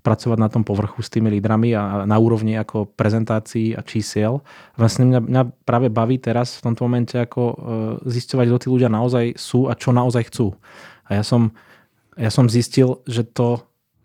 pracovať 0.00 0.38
na 0.40 0.48
tom 0.48 0.64
povrchu 0.64 1.04
s 1.04 1.12
tými 1.12 1.28
lídrami 1.28 1.76
a 1.76 2.08
na 2.08 2.16
úrovni 2.16 2.56
ako 2.56 2.88
prezentácií 2.88 3.76
a 3.76 3.84
čísiel. 3.84 4.40
Vlastne 4.80 5.04
mňa, 5.04 5.20
mňa 5.20 5.42
práve 5.68 5.92
baví 5.92 6.16
teraz 6.16 6.56
v 6.56 6.72
tomto 6.72 6.88
momente 6.88 7.20
ako 7.20 7.42
e, 7.44 7.54
zisťovať, 8.08 8.46
kto 8.48 8.58
tí 8.64 8.68
ľudia 8.72 8.88
naozaj 8.88 9.36
sú 9.36 9.68
a 9.68 9.76
čo 9.76 9.92
naozaj 9.92 10.32
chcú. 10.32 10.56
A 11.04 11.20
ja 11.20 11.24
som, 11.26 11.52
ja 12.16 12.32
som 12.32 12.48
zistil, 12.48 13.04
že 13.04 13.28
to 13.28 13.60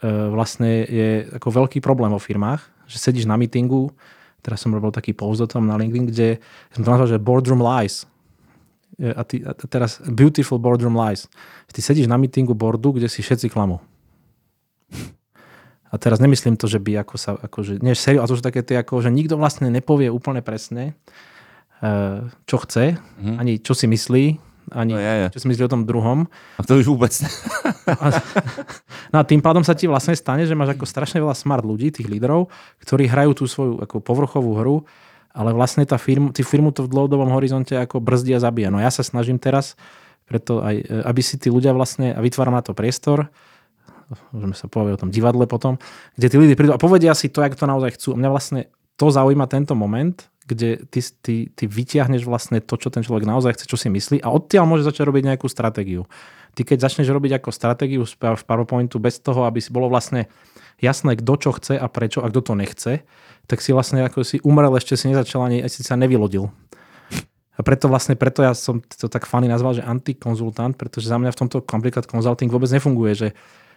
vlastne 0.06 0.86
je 0.86 1.26
ako 1.40 1.66
veľký 1.66 1.80
problém 1.82 2.12
vo 2.14 2.22
firmách, 2.22 2.75
že 2.86 2.98
sedíš 3.02 3.26
na 3.26 3.36
meetingu, 3.36 3.92
teraz 4.46 4.62
som 4.62 4.74
robil 4.74 4.94
taký 4.94 5.18
post 5.18 5.42
o 5.42 5.50
tom 5.50 5.66
na 5.66 5.76
LinkedIn, 5.78 6.06
kde 6.10 6.28
som 6.74 6.86
to 6.86 6.90
nazval, 6.94 7.10
že 7.10 7.18
boardroom 7.22 7.62
lies. 7.62 8.06
A, 8.96 9.28
ty, 9.28 9.44
a 9.44 9.52
teraz 9.52 10.00
beautiful 10.08 10.62
boardroom 10.62 10.96
lies. 10.96 11.28
Ty 11.74 11.82
sedíš 11.82 12.08
na 12.08 12.16
meetingu 12.16 12.56
boardu, 12.56 12.96
kde 12.96 13.12
si 13.12 13.26
všetci 13.26 13.52
klamú. 13.52 13.84
A 15.92 15.96
teraz 15.96 16.20
nemyslím 16.20 16.60
to, 16.60 16.68
že 16.68 16.84
by 16.84 17.08
ako 17.08 17.16
sa, 17.16 17.32
akože, 17.40 17.80
nie, 17.80 17.96
sériu, 17.96 18.20
a 18.20 18.28
to 18.28 18.36
sú 18.36 18.44
také 18.44 18.66
tie, 18.68 18.84
ako, 18.84 19.00
že 19.00 19.14
nikto 19.14 19.40
vlastne 19.40 19.72
nepovie 19.72 20.12
úplne 20.12 20.44
presne, 20.44 20.92
eh, 21.80 22.20
čo 22.44 22.58
chce, 22.60 23.00
mm-hmm. 23.00 23.36
ani 23.40 23.54
čo 23.64 23.72
si 23.72 23.88
myslí, 23.88 24.26
ani 24.74 24.94
no, 24.94 25.02
je, 25.02 25.14
je. 25.14 25.28
čo 25.38 25.40
si 25.44 25.48
myslí 25.52 25.64
o 25.68 25.74
tom 25.74 25.84
druhom. 25.86 26.26
A 26.58 26.62
to 26.66 26.82
už 26.82 26.90
vôbec 26.90 27.14
ne. 27.22 27.30
no 29.14 29.22
a 29.22 29.24
tým 29.28 29.42
pádom 29.44 29.62
sa 29.62 29.78
ti 29.78 29.86
vlastne 29.86 30.18
stane, 30.18 30.48
že 30.50 30.58
máš 30.58 30.74
ako 30.74 30.86
strašne 30.90 31.22
veľa 31.22 31.38
smart 31.38 31.62
ľudí, 31.62 31.94
tých 31.94 32.10
lídrov, 32.10 32.50
ktorí 32.82 33.06
hrajú 33.06 33.32
tú 33.38 33.44
svoju 33.46 33.84
ako 33.86 34.02
povrchovú 34.02 34.52
hru, 34.58 34.78
ale 35.36 35.52
vlastne 35.52 35.84
tá 35.84 36.00
firmu, 36.00 36.32
tí 36.32 36.42
firmu 36.42 36.72
to 36.72 36.88
v 36.88 36.92
dlhodobom 36.96 37.30
horizonte 37.36 37.76
ako 37.76 38.00
brzdí 38.00 38.34
a 38.34 38.40
zabíja. 38.40 38.72
No 38.72 38.80
ja 38.80 38.90
sa 38.90 39.04
snažím 39.04 39.36
teraz, 39.38 39.76
preto 40.26 40.64
aj, 40.64 40.76
e, 40.80 40.86
aby 41.04 41.22
si 41.22 41.36
tí 41.36 41.52
ľudia 41.52 41.76
vlastne, 41.76 42.16
a 42.16 42.20
vytváram 42.24 42.56
na 42.56 42.64
to 42.64 42.72
priestor, 42.72 43.28
môžeme 44.32 44.56
sa 44.56 44.70
povedať 44.70 44.94
o 44.96 45.02
tom 45.06 45.12
divadle 45.12 45.46
potom, 45.50 45.82
kde 46.16 46.28
tí 46.30 46.36
ľudia 46.40 46.56
prídu 46.56 46.72
a 46.74 46.80
povedia 46.82 47.12
si 47.18 47.28
to, 47.28 47.42
ako 47.42 47.58
to 47.58 47.66
naozaj 47.68 47.92
chcú. 47.98 48.10
A 48.14 48.20
mňa 48.22 48.30
vlastne 48.30 48.62
to 48.96 49.12
zaujíma 49.12 49.46
tento 49.50 49.76
moment, 49.76 50.16
kde 50.46 50.86
ty, 50.94 51.02
ty, 51.02 51.36
ty 51.50 51.64
vytiahneš 51.66 52.24
vlastne 52.30 52.62
to, 52.62 52.78
čo 52.78 52.94
ten 52.94 53.02
človek 53.02 53.26
naozaj 53.26 53.58
chce, 53.58 53.66
čo 53.66 53.78
si 53.82 53.90
myslí 53.90 54.22
a 54.22 54.30
odtiaľ 54.30 54.70
môže 54.70 54.86
začať 54.86 55.10
robiť 55.10 55.34
nejakú 55.34 55.50
stratégiu. 55.50 56.06
Ty 56.54 56.62
keď 56.64 56.86
začneš 56.86 57.10
robiť 57.10 57.42
ako 57.42 57.50
stratégiu 57.50 58.06
v 58.06 58.44
PowerPointu 58.46 59.02
bez 59.02 59.18
toho, 59.20 59.50
aby 59.50 59.60
si 59.60 59.74
bolo 59.74 59.90
vlastne 59.90 60.30
jasné, 60.78 61.18
kto 61.18 61.34
čo 61.42 61.52
chce 61.58 61.76
a 61.76 61.90
prečo 61.90 62.22
a 62.22 62.30
kto 62.30 62.42
to 62.46 62.54
nechce, 62.54 63.02
tak 63.50 63.58
si 63.60 63.74
vlastne 63.74 64.06
ako 64.06 64.22
si 64.22 64.38
umrel, 64.46 64.74
ešte 64.78 64.96
si 64.96 65.10
nezačal 65.10 65.50
ani, 65.50 65.66
si 65.66 65.82
sa 65.82 65.98
nevylodil. 65.98 66.54
A 67.56 67.64
preto 67.64 67.88
vlastne, 67.88 68.20
preto 68.20 68.44
ja 68.44 68.52
som 68.52 68.84
to 68.84 69.08
tak 69.08 69.24
fany 69.24 69.48
nazval, 69.48 69.80
že 69.80 69.84
antikonzultant, 69.84 70.76
pretože 70.76 71.08
za 71.08 71.16
mňa 71.16 71.32
v 71.32 71.40
tomto 71.40 71.64
komplikát 71.64 72.04
consulting 72.04 72.52
vôbec 72.52 72.68
nefunguje, 72.68 73.16
že 73.16 73.28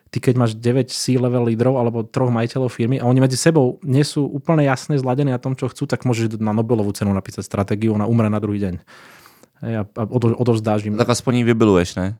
ty 0.08 0.18
keď 0.20 0.34
máš 0.40 0.52
9 0.56 0.88
C-level 0.88 1.48
lídrov 1.52 1.76
alebo 1.76 2.04
troch 2.04 2.32
majiteľov 2.32 2.72
firmy 2.72 2.96
a 3.00 3.04
oni 3.04 3.20
medzi 3.20 3.36
sebou 3.36 3.76
nie 3.84 4.04
sú 4.04 4.24
úplne 4.24 4.64
jasne 4.64 4.96
zladení 4.96 5.32
na 5.32 5.40
tom, 5.40 5.52
čo 5.52 5.68
chcú, 5.68 5.84
tak 5.84 6.08
môžeš 6.08 6.40
na 6.40 6.56
Nobelovú 6.56 6.92
cenu 6.96 7.12
napísať 7.12 7.44
stratégiu 7.44 7.92
na 7.96 8.08
umre 8.08 8.32
na 8.32 8.40
druhý 8.40 8.60
deň. 8.60 8.74
A, 9.58 9.82
a 9.84 10.02
odovzdáš 10.38 10.86
im. 10.86 10.94
Tak 10.94 11.12
aspoň 11.12 11.42
vybiluješ, 11.42 11.98
ne? 11.98 12.14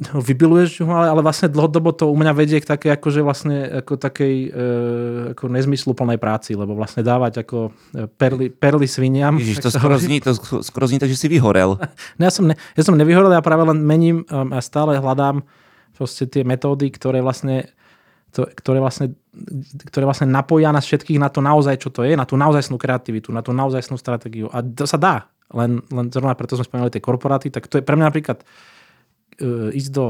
No, 0.00 0.24
vybiluješ 0.24 0.82
ho, 0.82 0.88
ale, 0.88 1.12
ale 1.12 1.20
vlastne 1.20 1.52
dlhodobo 1.52 1.92
to 1.92 2.08
u 2.08 2.16
mňa 2.16 2.32
vedie 2.32 2.58
k 2.58 2.66
takej, 2.66 2.96
akože 2.96 3.20
vlastne, 3.20 3.84
ako 3.84 4.00
takej 4.00 4.34
e, 4.48 4.60
ako 5.36 5.44
nezmysluplnej 5.52 6.16
práci, 6.16 6.56
lebo 6.56 6.72
vlastne 6.72 7.04
dávať 7.04 7.44
ako 7.44 7.70
e, 7.92 8.08
perly, 8.08 8.48
perly 8.48 8.88
sviniam. 8.88 9.36
Ježiš, 9.36 9.60
to 9.60 9.70
skoro, 9.70 10.00
zní, 10.00 10.24
to 10.24 10.32
skoro 10.64 10.84
zní 10.88 10.96
tak, 10.96 11.12
že 11.12 11.20
si 11.20 11.28
vyhorel. 11.28 11.76
No, 12.18 12.28
ja, 12.28 12.32
som 12.32 12.44
ne, 12.48 12.54
ja 12.76 12.82
som 12.82 12.96
nevyhorel, 12.96 13.32
ja 13.32 13.44
práve 13.44 13.64
len 13.68 13.84
mením 13.84 14.24
um, 14.28 14.52
a 14.52 14.60
stále 14.60 15.00
hľadám 15.00 15.44
proste 16.02 16.26
tie 16.26 16.42
metódy, 16.42 16.90
ktoré 16.90 17.22
vlastne, 17.22 17.70
to, 18.34 18.50
ktoré 18.50 18.82
vlastne, 18.82 19.14
ktoré 19.86 20.02
vlastne 20.02 20.26
napoja 20.26 20.74
nás 20.74 20.82
všetkých 20.82 21.22
na 21.22 21.30
to 21.30 21.38
naozaj, 21.38 21.78
čo 21.78 21.94
to 21.94 22.02
je, 22.02 22.18
na 22.18 22.26
tú 22.26 22.34
naozajstnú 22.34 22.74
kreativitu, 22.74 23.30
na 23.30 23.46
tú 23.46 23.54
naozajstnú 23.54 23.94
stratégiu. 23.94 24.50
A 24.50 24.66
to 24.66 24.82
sa 24.82 24.98
dá. 24.98 25.30
Len, 25.54 25.78
len 25.94 26.06
zrovna 26.10 26.34
preto 26.34 26.58
sme 26.58 26.66
spomenuli 26.66 26.90
tie 26.90 27.04
korporáty, 27.04 27.54
tak 27.54 27.70
to 27.70 27.78
je 27.78 27.84
pre 27.84 27.94
mňa 27.94 28.08
napríklad 28.08 28.40
uh, 28.42 29.68
ísť 29.68 29.90
do 29.92 30.06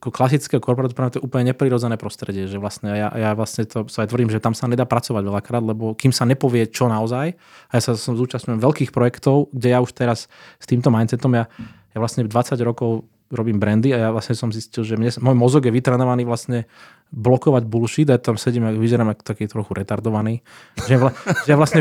ako 0.00 0.08
klasického 0.08 0.56
korporátu, 0.56 0.96
pre 0.96 1.04
mňa 1.04 1.12
to 1.12 1.18
je 1.20 1.26
úplne 1.28 1.52
neprirodzené 1.52 2.00
prostredie, 2.00 2.48
že 2.48 2.56
vlastne 2.56 2.96
ja, 2.96 3.12
ja 3.12 3.30
vlastne 3.36 3.68
to 3.68 3.84
sa 3.92 4.02
aj 4.02 4.10
tvrdím, 4.10 4.32
že 4.32 4.40
tam 4.40 4.56
sa 4.56 4.64
nedá 4.66 4.88
pracovať 4.88 5.20
veľakrát, 5.20 5.60
lebo 5.60 5.92
kým 5.92 6.16
sa 6.16 6.24
nepovie 6.24 6.64
čo 6.72 6.88
naozaj, 6.88 7.36
a 7.68 7.72
ja 7.76 7.80
sa 7.84 7.92
som 7.92 8.16
zúčastňujem 8.16 8.56
veľkých 8.56 8.90
projektov, 8.90 9.52
kde 9.52 9.68
ja 9.76 9.84
už 9.84 9.92
teraz 9.92 10.32
s 10.56 10.64
týmto 10.64 10.88
mindsetom, 10.88 11.36
ja, 11.36 11.44
ja 11.92 11.98
vlastne 12.00 12.24
20 12.24 12.56
rokov 12.64 13.04
robím 13.30 13.62
brandy 13.62 13.94
a 13.94 13.98
ja 13.98 14.08
vlastne 14.10 14.34
som 14.34 14.50
zistil, 14.50 14.82
že 14.82 14.98
mne, 14.98 15.14
môj 15.22 15.36
mozog 15.38 15.62
je 15.62 15.72
vytrenovaný 15.72 16.26
vlastne 16.26 16.66
blokovať 17.14 17.62
bullshit 17.66 18.10
a 18.10 18.18
ja 18.18 18.20
tam 18.20 18.34
sedím 18.34 18.66
a 18.66 18.74
vyzerám 18.74 19.14
ako 19.14 19.22
taký 19.22 19.46
trochu 19.46 19.70
retardovaný. 19.70 20.42
Že, 20.90 20.96
vla, 20.98 21.10
že 21.46 21.52
vlastne... 21.54 21.80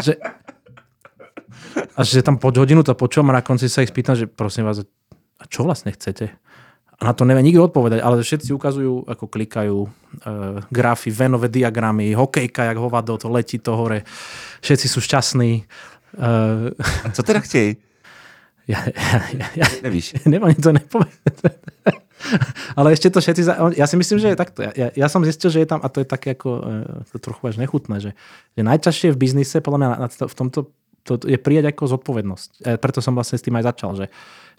Že, 0.00 0.12
a 1.98 2.00
že 2.06 2.24
tam 2.24 2.40
po 2.40 2.54
hodinu 2.54 2.80
to 2.86 2.96
počúvam 2.96 3.34
a 3.34 3.38
na 3.38 3.44
konci 3.44 3.68
sa 3.68 3.84
ich 3.84 3.92
spýtam, 3.92 4.16
že 4.16 4.30
prosím 4.30 4.64
vás, 4.64 4.82
a 5.38 5.44
čo 5.46 5.62
vlastne 5.66 5.92
chcete? 5.92 6.30
A 6.98 7.00
na 7.06 7.12
to 7.14 7.22
nevie 7.22 7.46
nikto 7.46 7.70
odpovedať, 7.70 8.02
ale 8.02 8.18
všetci 8.18 8.50
ukazujú, 8.50 9.06
ako 9.06 9.24
klikajú 9.30 9.78
e, 9.86 9.88
grafy, 10.66 11.14
venové 11.14 11.46
diagramy, 11.46 12.10
hokejka, 12.10 12.66
jak 12.66 12.78
hovado, 12.78 13.14
to 13.14 13.30
letí 13.30 13.62
to 13.62 13.78
hore. 13.78 14.02
Všetci 14.66 14.86
sú 14.90 14.98
šťastní. 14.98 15.62
E, 15.62 16.30
a 16.82 17.08
co 17.14 17.22
teda 17.22 17.40
chtějí? 17.40 17.87
Ja, 18.68 18.84
ja, 18.84 19.18
ja, 19.32 19.46
ja, 19.64 19.66
Nevíš. 19.80 20.20
Nemám 20.28 20.52
to 20.60 20.76
nepovie. 20.76 21.08
Ale 22.76 22.92
ešte 22.92 23.08
to 23.08 23.24
všetci... 23.24 23.48
Ja 23.80 23.88
si 23.88 23.96
myslím, 23.96 24.20
že 24.20 24.28
je 24.34 24.36
takto. 24.36 24.60
Ja, 24.60 24.92
ja 24.92 25.08
som 25.08 25.24
zistil, 25.24 25.48
že 25.48 25.64
je 25.64 25.68
tam, 25.70 25.80
a 25.80 25.88
to 25.88 26.04
je 26.04 26.06
také 26.06 26.36
ako 26.36 26.50
to 27.08 27.16
trochu 27.16 27.42
až 27.48 27.56
nechutné, 27.56 27.96
že, 28.02 28.10
že 28.58 28.62
najťažšie 28.62 29.16
v 29.16 29.20
biznise, 29.20 29.64
podľa 29.64 29.78
mňa 29.80 29.90
v 30.28 30.36
tomto 30.36 30.68
to 31.08 31.16
je 31.24 31.40
prijať 31.40 31.72
ako 31.72 31.96
zodpovednosť. 31.96 32.50
E, 32.60 32.76
preto 32.76 33.00
som 33.00 33.16
vlastne 33.16 33.40
s 33.40 33.44
tým 33.48 33.56
aj 33.56 33.64
začal, 33.72 33.96
že, 33.96 34.06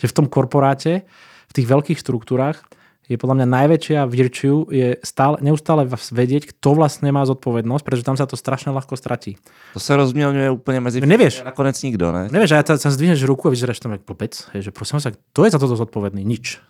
že 0.01 0.09
v 0.09 0.15
tom 0.17 0.25
korporáte, 0.25 1.05
v 1.45 1.53
tých 1.53 1.69
veľkých 1.69 2.01
štruktúrách 2.01 2.65
je 3.09 3.17
podľa 3.17 3.41
mňa 3.41 3.47
najväčšia 3.49 3.99
virtue 4.05 4.69
je 4.69 5.01
stále, 5.01 5.41
neustále 5.41 5.89
vedieť, 5.89 6.53
kto 6.53 6.77
vlastne 6.77 7.09
má 7.09 7.25
zodpovednosť, 7.25 7.81
pretože 7.81 8.05
tam 8.05 8.13
sa 8.13 8.29
to 8.29 8.37
strašne 8.37 8.69
ľahko 8.69 8.93
stratí. 8.93 9.41
To 9.73 9.81
sa 9.81 9.97
rozmielňuje 9.97 10.53
úplne 10.53 10.85
medzi 10.85 11.01
no, 11.01 11.09
nevieš. 11.09 11.41
nakonec 11.41 11.73
nikto, 11.81 12.13
ne? 12.13 12.29
Nevieš, 12.29 12.53
a 12.53 12.61
ja 12.61 12.77
sa 12.77 12.93
zdvihneš 12.93 13.25
ruku 13.25 13.49
a 13.49 13.51
vyzeráš 13.51 13.81
tam 13.81 13.97
ako 13.97 14.13
blbec, 14.13 14.37
že 14.53 14.69
prosím 14.69 15.01
sa, 15.01 15.09
kto 15.09 15.39
je 15.41 15.49
za 15.49 15.57
toto 15.57 15.73
zodpovedný? 15.73 16.21
Nič. 16.21 16.61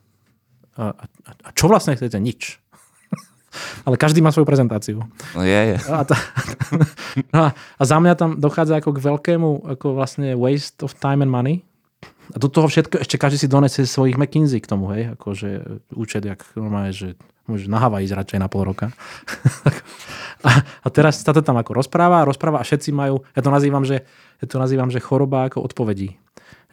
A, 0.80 0.96
a, 0.96 1.32
a 1.44 1.50
čo 1.52 1.68
vlastne 1.68 2.00
chcete? 2.00 2.16
Nič. 2.16 2.64
Ale 3.88 4.00
každý 4.00 4.24
má 4.24 4.32
svoju 4.32 4.48
prezentáciu. 4.48 5.04
No 5.36 5.44
je, 5.44 5.76
je. 5.76 5.78
A, 5.92 6.08
to, 6.08 6.16
no 7.36 7.40
a, 7.46 7.50
a 7.52 7.84
za 7.84 8.00
mňa 8.00 8.16
tam 8.16 8.40
dochádza 8.40 8.80
ako 8.80 8.96
k 8.96 9.04
veľkému 9.04 9.50
ako 9.76 9.92
vlastne 9.92 10.40
waste 10.40 10.80
of 10.88 10.96
time 10.96 11.20
and 11.20 11.36
money, 11.36 11.68
a 12.30 12.38
do 12.38 12.48
toho 12.48 12.70
všetko 12.70 13.02
ešte 13.02 13.18
každý 13.18 13.38
si 13.42 13.48
donese 13.50 13.82
svojich 13.90 14.18
McKinsey 14.18 14.62
k 14.62 14.70
tomu, 14.70 14.94
hej, 14.94 15.18
akože 15.18 15.50
účet, 15.98 16.22
jak 16.22 16.46
normálne, 16.54 16.94
že 16.94 17.18
môžeš 17.50 17.66
na 17.66 17.82
Havaj 17.82 18.06
ísť 18.06 18.18
radšej 18.22 18.40
na 18.40 18.50
pol 18.50 18.70
roka. 18.70 18.94
a, 20.48 20.50
a 20.62 20.88
teraz 20.94 21.26
sa 21.26 21.34
to 21.34 21.42
tam 21.42 21.58
ako 21.58 21.74
rozpráva, 21.74 22.22
rozpráva 22.22 22.62
a 22.62 22.68
všetci 22.68 22.94
majú, 22.94 23.26
ja 23.34 23.42
to 23.42 23.50
nazývam, 23.50 23.82
že, 23.82 24.06
ja 24.38 24.46
to 24.46 24.62
nazývam, 24.62 24.94
že 24.94 25.02
choroba 25.02 25.50
ako 25.50 25.66
odpovedí. 25.66 26.22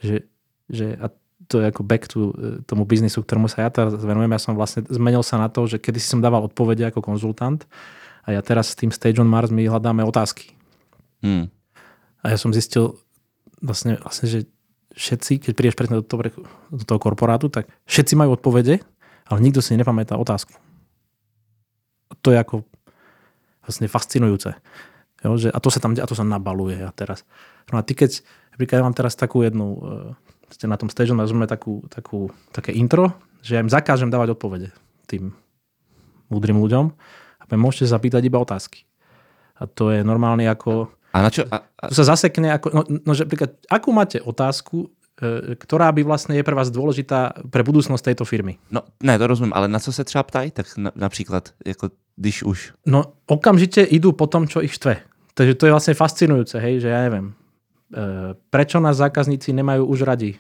Že, 0.05 0.29
že 0.69 0.87
a 1.01 1.09
to 1.49 1.63
je 1.63 1.73
ako 1.73 1.83
back 1.87 2.05
to 2.11 2.19
e, 2.37 2.61
tomu 2.69 2.85
biznisu, 2.85 3.25
ktorému 3.25 3.49
sa 3.49 3.65
ja 3.65 3.71
teraz 3.73 3.97
venujem. 3.97 4.29
Ja 4.29 4.41
som 4.43 4.59
vlastne 4.59 4.85
zmenil 4.85 5.25
sa 5.25 5.41
na 5.41 5.49
to, 5.49 5.65
že 5.65 5.81
kedy 5.81 5.97
si 5.97 6.11
som 6.11 6.21
dával 6.21 6.45
odpovede 6.45 6.85
ako 6.85 7.01
konzultant 7.01 7.65
a 8.27 8.35
ja 8.35 8.43
teraz 8.43 8.75
s 8.75 8.79
tým 8.79 8.91
Stage 8.93 9.23
on 9.23 9.31
Mars 9.31 9.49
my 9.49 9.65
hľadáme 9.65 10.03
otázky. 10.05 10.53
Hmm. 11.25 11.49
A 12.21 12.35
ja 12.35 12.37
som 12.37 12.51
zistil 12.51 12.99
vlastne, 13.63 13.97
vlastne 14.03 14.27
že 14.27 14.39
všetci, 14.97 15.45
keď 15.45 15.53
prídeš 15.53 15.77
presne 15.77 16.01
do 16.01 16.05
toho, 16.05 16.33
do 16.73 16.85
toho 16.85 16.99
korporátu, 16.99 17.53
tak 17.53 17.69
všetci 17.85 18.17
majú 18.17 18.35
odpovede, 18.35 18.81
ale 19.29 19.39
nikto 19.45 19.61
si 19.61 19.77
nepamätá 19.77 20.17
otázku. 20.17 20.57
To 22.25 22.33
je 22.33 22.39
ako 22.41 22.65
vlastne 23.63 23.87
fascinujúce. 23.87 24.57
Jo, 25.21 25.37
že, 25.37 25.49
a, 25.53 25.59
to 25.61 25.69
sa 25.69 25.79
tam, 25.83 25.93
a 25.93 26.07
to 26.07 26.17
sa 26.17 26.25
nabaluje 26.25 26.81
a 26.81 26.91
teraz. 26.95 27.27
No 27.69 27.79
a 27.79 27.83
ty 27.85 27.93
keď, 27.99 28.23
napríklad 28.55 28.79
ja 28.81 28.87
mám 28.87 28.97
teraz 28.97 29.19
takú 29.19 29.43
jednu, 29.43 29.67
uh, 29.77 29.81
ste 30.49 30.71
na 30.71 30.79
tom 30.79 30.89
stage, 30.89 31.11
máme 31.13 31.51
takú, 31.51 31.83
takú, 31.91 32.31
také 32.55 32.71
intro, 32.73 33.13
že 33.43 33.59
ja 33.59 33.63
im 33.63 33.71
zakážem 33.71 34.09
dávať 34.09 34.39
odpovede 34.39 34.71
tým 35.11 35.35
múdrym 36.31 36.59
ľuďom 36.59 36.95
a 37.43 37.43
môžete 37.55 37.91
sa 37.91 38.03
pýtať 38.03 38.27
iba 38.27 38.43
otázky. 38.43 38.87
A 39.57 39.67
to 39.67 39.91
je 39.91 40.05
normálne 40.05 40.47
ako... 40.47 40.93
A 41.17 41.25
na 41.25 41.33
čo? 41.33 41.49
A, 41.49 41.65
a... 41.65 41.85
To 41.89 41.97
sa 41.97 42.13
zasekne 42.13 42.53
ako... 42.53 42.77
No, 42.77 42.83
no 42.85 43.11
že 43.17 43.25
napríklad, 43.25 43.57
akú 43.73 43.89
máte 43.97 44.21
otázku, 44.21 44.93
e, 45.17 45.57
ktorá 45.57 45.89
by 45.97 46.05
vlastne 46.05 46.37
je 46.37 46.45
pre 46.45 46.53
vás 46.53 46.69
dôležitá 46.69 47.41
pre 47.49 47.65
budúcnosť 47.65 48.13
tejto 48.13 48.29
firmy? 48.29 48.61
No, 48.69 48.85
ne, 49.01 49.17
to 49.17 49.25
rozumím, 49.25 49.57
ale 49.57 49.65
na 49.65 49.81
co 49.81 49.89
se 49.89 50.05
třeba 50.05 50.29
ptají? 50.29 50.51
Tak 50.53 50.77
na, 50.77 50.93
například, 50.93 51.57
jako 51.65 51.91
když 52.17 52.43
už... 52.43 52.59
No, 52.87 53.17
okamžite 53.27 53.81
idú 53.81 54.13
po 54.13 54.29
tom, 54.29 54.45
čo 54.45 54.61
ich 54.61 54.77
štve. 54.77 55.01
Takže 55.37 55.57
to 55.57 55.69
je 55.69 55.73
vlastne 55.73 55.93
fascinujúce, 55.97 56.57
hej, 56.57 56.81
že 56.81 56.89
ja 56.89 57.01
neviem, 57.05 57.33
e, 57.93 58.37
prečo 58.53 58.81
nás 58.81 58.97
zákazníci 58.97 59.53
nemajú 59.53 59.89
už 59.89 60.05
radi? 60.05 60.37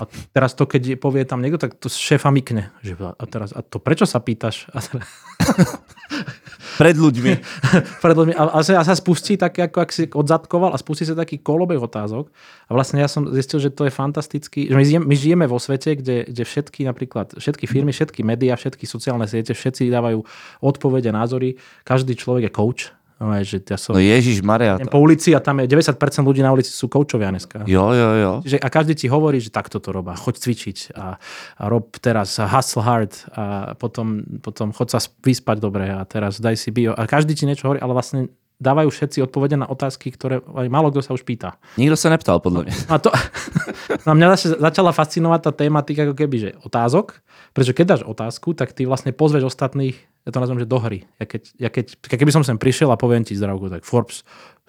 A 0.00 0.08
teraz 0.32 0.56
to, 0.56 0.64
keď 0.64 0.96
povie 0.96 1.24
tam 1.28 1.44
niekto, 1.44 1.60
tak 1.60 1.76
to 1.76 1.92
šéfa 1.92 2.32
mykne. 2.32 2.72
Že, 2.80 3.12
a 3.12 3.24
teraz, 3.28 3.52
a 3.52 3.60
to 3.60 3.76
prečo 3.76 4.08
sa 4.08 4.24
pýtaš? 4.24 4.72
A 4.72 4.80
teraz... 4.80 5.08
Pred 6.82 6.96
ľuďmi. 6.98 7.32
Pred 8.04 8.16
ľuďmi. 8.18 8.34
A, 8.34 8.58
a, 8.58 8.60
sa, 8.66 8.82
a 8.82 8.82
sa 8.82 8.98
spustí 8.98 9.38
tak, 9.38 9.54
ako 9.54 9.78
ak 9.78 9.90
si 9.94 10.10
odzadkoval 10.10 10.74
a 10.74 10.78
spustí 10.82 11.06
sa 11.06 11.14
taký 11.14 11.38
kolobej 11.38 11.78
otázok. 11.78 12.26
A 12.66 12.70
vlastne 12.74 12.98
ja 12.98 13.06
som 13.06 13.30
zistil, 13.30 13.62
že 13.62 13.70
to 13.70 13.86
je 13.86 13.92
fantastický. 13.94 14.66
Že 14.66 14.74
my, 14.74 14.84
žijeme, 14.84 15.04
my 15.06 15.14
žijeme 15.14 15.46
vo 15.46 15.62
svete, 15.62 15.94
kde, 15.94 16.26
kde 16.26 16.42
všetky 16.42 16.82
napríklad, 16.82 17.38
všetky 17.38 17.70
firmy, 17.70 17.94
všetky 17.94 18.26
médiá, 18.26 18.58
všetky 18.58 18.82
sociálne 18.90 19.30
siete, 19.30 19.54
všetci 19.54 19.94
dávajú 19.94 20.26
odpovede, 20.58 21.14
názory. 21.14 21.54
Každý 21.86 22.18
človek 22.18 22.50
je 22.50 22.52
coach 22.52 22.82
No, 23.22 23.30
že 23.38 23.62
ja 23.62 23.78
som, 23.78 23.94
no 23.94 24.02
Ježiš 24.02 24.42
Maria. 24.42 24.82
Po 24.82 24.98
ulici 24.98 25.30
a 25.30 25.38
tam 25.38 25.62
je 25.62 25.70
90% 25.70 25.94
ľudí 26.26 26.42
na 26.42 26.50
ulici 26.50 26.74
sú 26.74 26.90
koučovia 26.90 27.30
dneska. 27.30 27.62
Jo, 27.70 27.94
jo, 27.94 28.10
jo. 28.18 28.32
Že, 28.42 28.58
a 28.58 28.66
každý 28.66 28.98
ti 28.98 29.06
hovorí, 29.06 29.38
že 29.38 29.54
takto 29.54 29.78
to 29.78 29.94
robá. 29.94 30.18
Choď 30.18 30.42
cvičiť 30.42 30.98
a, 30.98 31.22
a 31.62 31.62
rob 31.70 31.94
teraz 32.02 32.42
hustle 32.42 32.82
hard 32.82 33.14
a 33.30 33.78
potom, 33.78 34.26
potom 34.42 34.74
chod 34.74 34.90
sa 34.90 34.98
vyspať 35.22 35.62
dobre 35.62 35.86
a 35.86 36.02
teraz 36.02 36.42
daj 36.42 36.58
si 36.58 36.74
bio. 36.74 36.98
A 36.98 37.06
každý 37.06 37.38
ti 37.38 37.46
niečo 37.46 37.70
hovorí, 37.70 37.78
ale 37.78 37.94
vlastne 37.94 38.26
dávajú 38.58 38.88
všetci 38.90 39.18
odpovede 39.26 39.58
na 39.58 39.66
otázky, 39.66 40.14
ktoré 40.14 40.42
aj 40.42 40.66
málo 40.70 40.94
kto 40.94 41.02
sa 41.02 41.14
už 41.14 41.26
pýta. 41.26 41.58
Nikto 41.74 41.98
sa 41.98 42.14
neptal, 42.14 42.38
podľa 42.38 42.66
mňa. 42.66 42.74
A 42.90 42.94
to, 43.02 43.10
na 44.08 44.12
mňa 44.14 44.58
začala 44.58 44.90
fascinovať 44.94 45.40
tá 45.46 45.52
tematika 45.54 46.06
ako 46.06 46.14
keby, 46.14 46.36
že 46.38 46.50
otázok, 46.62 47.22
pretože 47.54 47.74
keď 47.74 47.86
dáš 47.86 48.02
otázku, 48.06 48.54
tak 48.54 48.70
ty 48.70 48.86
vlastne 48.86 49.10
pozveš 49.10 49.50
ostatných 49.50 49.98
ja 50.22 50.30
to 50.30 50.38
nazvem, 50.38 50.62
že 50.62 50.70
do 50.70 50.78
hry. 50.78 51.02
Ja 51.18 51.26
keď, 51.26 51.42
ja 51.58 51.68
keď, 51.68 51.98
keby 51.98 52.30
som 52.30 52.46
sem 52.46 52.54
prišiel 52.54 52.90
a 52.94 53.00
poviem 53.00 53.26
ti 53.26 53.34
zdravku, 53.34 53.66
tak 53.66 53.82
Forbes 53.82 54.22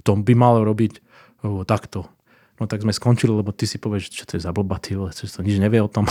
tom 0.04 0.22
by 0.22 0.36
mal 0.36 0.60
robiť 0.62 1.00
oh, 1.48 1.64
takto. 1.64 2.12
No 2.62 2.70
tak 2.70 2.86
sme 2.86 2.94
skončili, 2.94 3.34
lebo 3.34 3.50
ty 3.50 3.66
si 3.66 3.82
povieš, 3.82 4.14
čo 4.14 4.24
to 4.30 4.38
je 4.38 4.46
za 4.46 4.54
blba, 4.54 4.78
ty 4.78 4.94
vole, 4.94 5.10
to 5.10 5.42
nič 5.42 5.58
nevie 5.58 5.82
o 5.82 5.90
tom. 5.90 6.06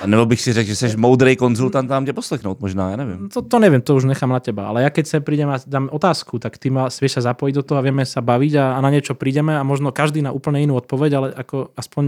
a 0.00 0.04
nebo 0.08 0.24
bych 0.24 0.40
si 0.40 0.52
řekl, 0.56 0.68
že 0.72 0.76
jsi 0.76 0.96
moudrý 0.96 1.36
konzultant 1.36 1.88
tam 1.88 2.06
tě 2.08 2.16
poslechnout 2.16 2.56
možná, 2.60 2.90
ja 2.90 2.96
neviem. 2.96 3.28
To, 3.28 3.44
to 3.44 3.58
neviem, 3.60 3.84
to 3.84 3.92
už 3.92 4.08
nechám 4.08 4.32
na 4.32 4.40
teba. 4.40 4.72
Ale 4.72 4.88
ja 4.88 4.90
keď 4.90 5.04
sa 5.06 5.20
prídem 5.20 5.52
a 5.52 5.60
dám 5.60 5.92
otázku, 5.92 6.40
tak 6.40 6.56
ty 6.56 6.72
ma 6.72 6.88
vieš 6.88 7.20
sa 7.20 7.36
zapojiť 7.36 7.52
do 7.52 7.62
toho 7.62 7.78
a 7.78 7.84
vieme 7.84 8.08
sa 8.08 8.24
baviť 8.24 8.52
a, 8.56 8.64
a 8.74 8.78
na 8.80 8.88
niečo 8.88 9.12
prídeme 9.12 9.52
a 9.52 9.62
možno 9.62 9.92
každý 9.92 10.24
na 10.24 10.32
úplne 10.32 10.64
inú 10.64 10.80
odpoveď, 10.80 11.10
ale 11.12 11.28
ako 11.36 11.76
aspoň 11.76 12.04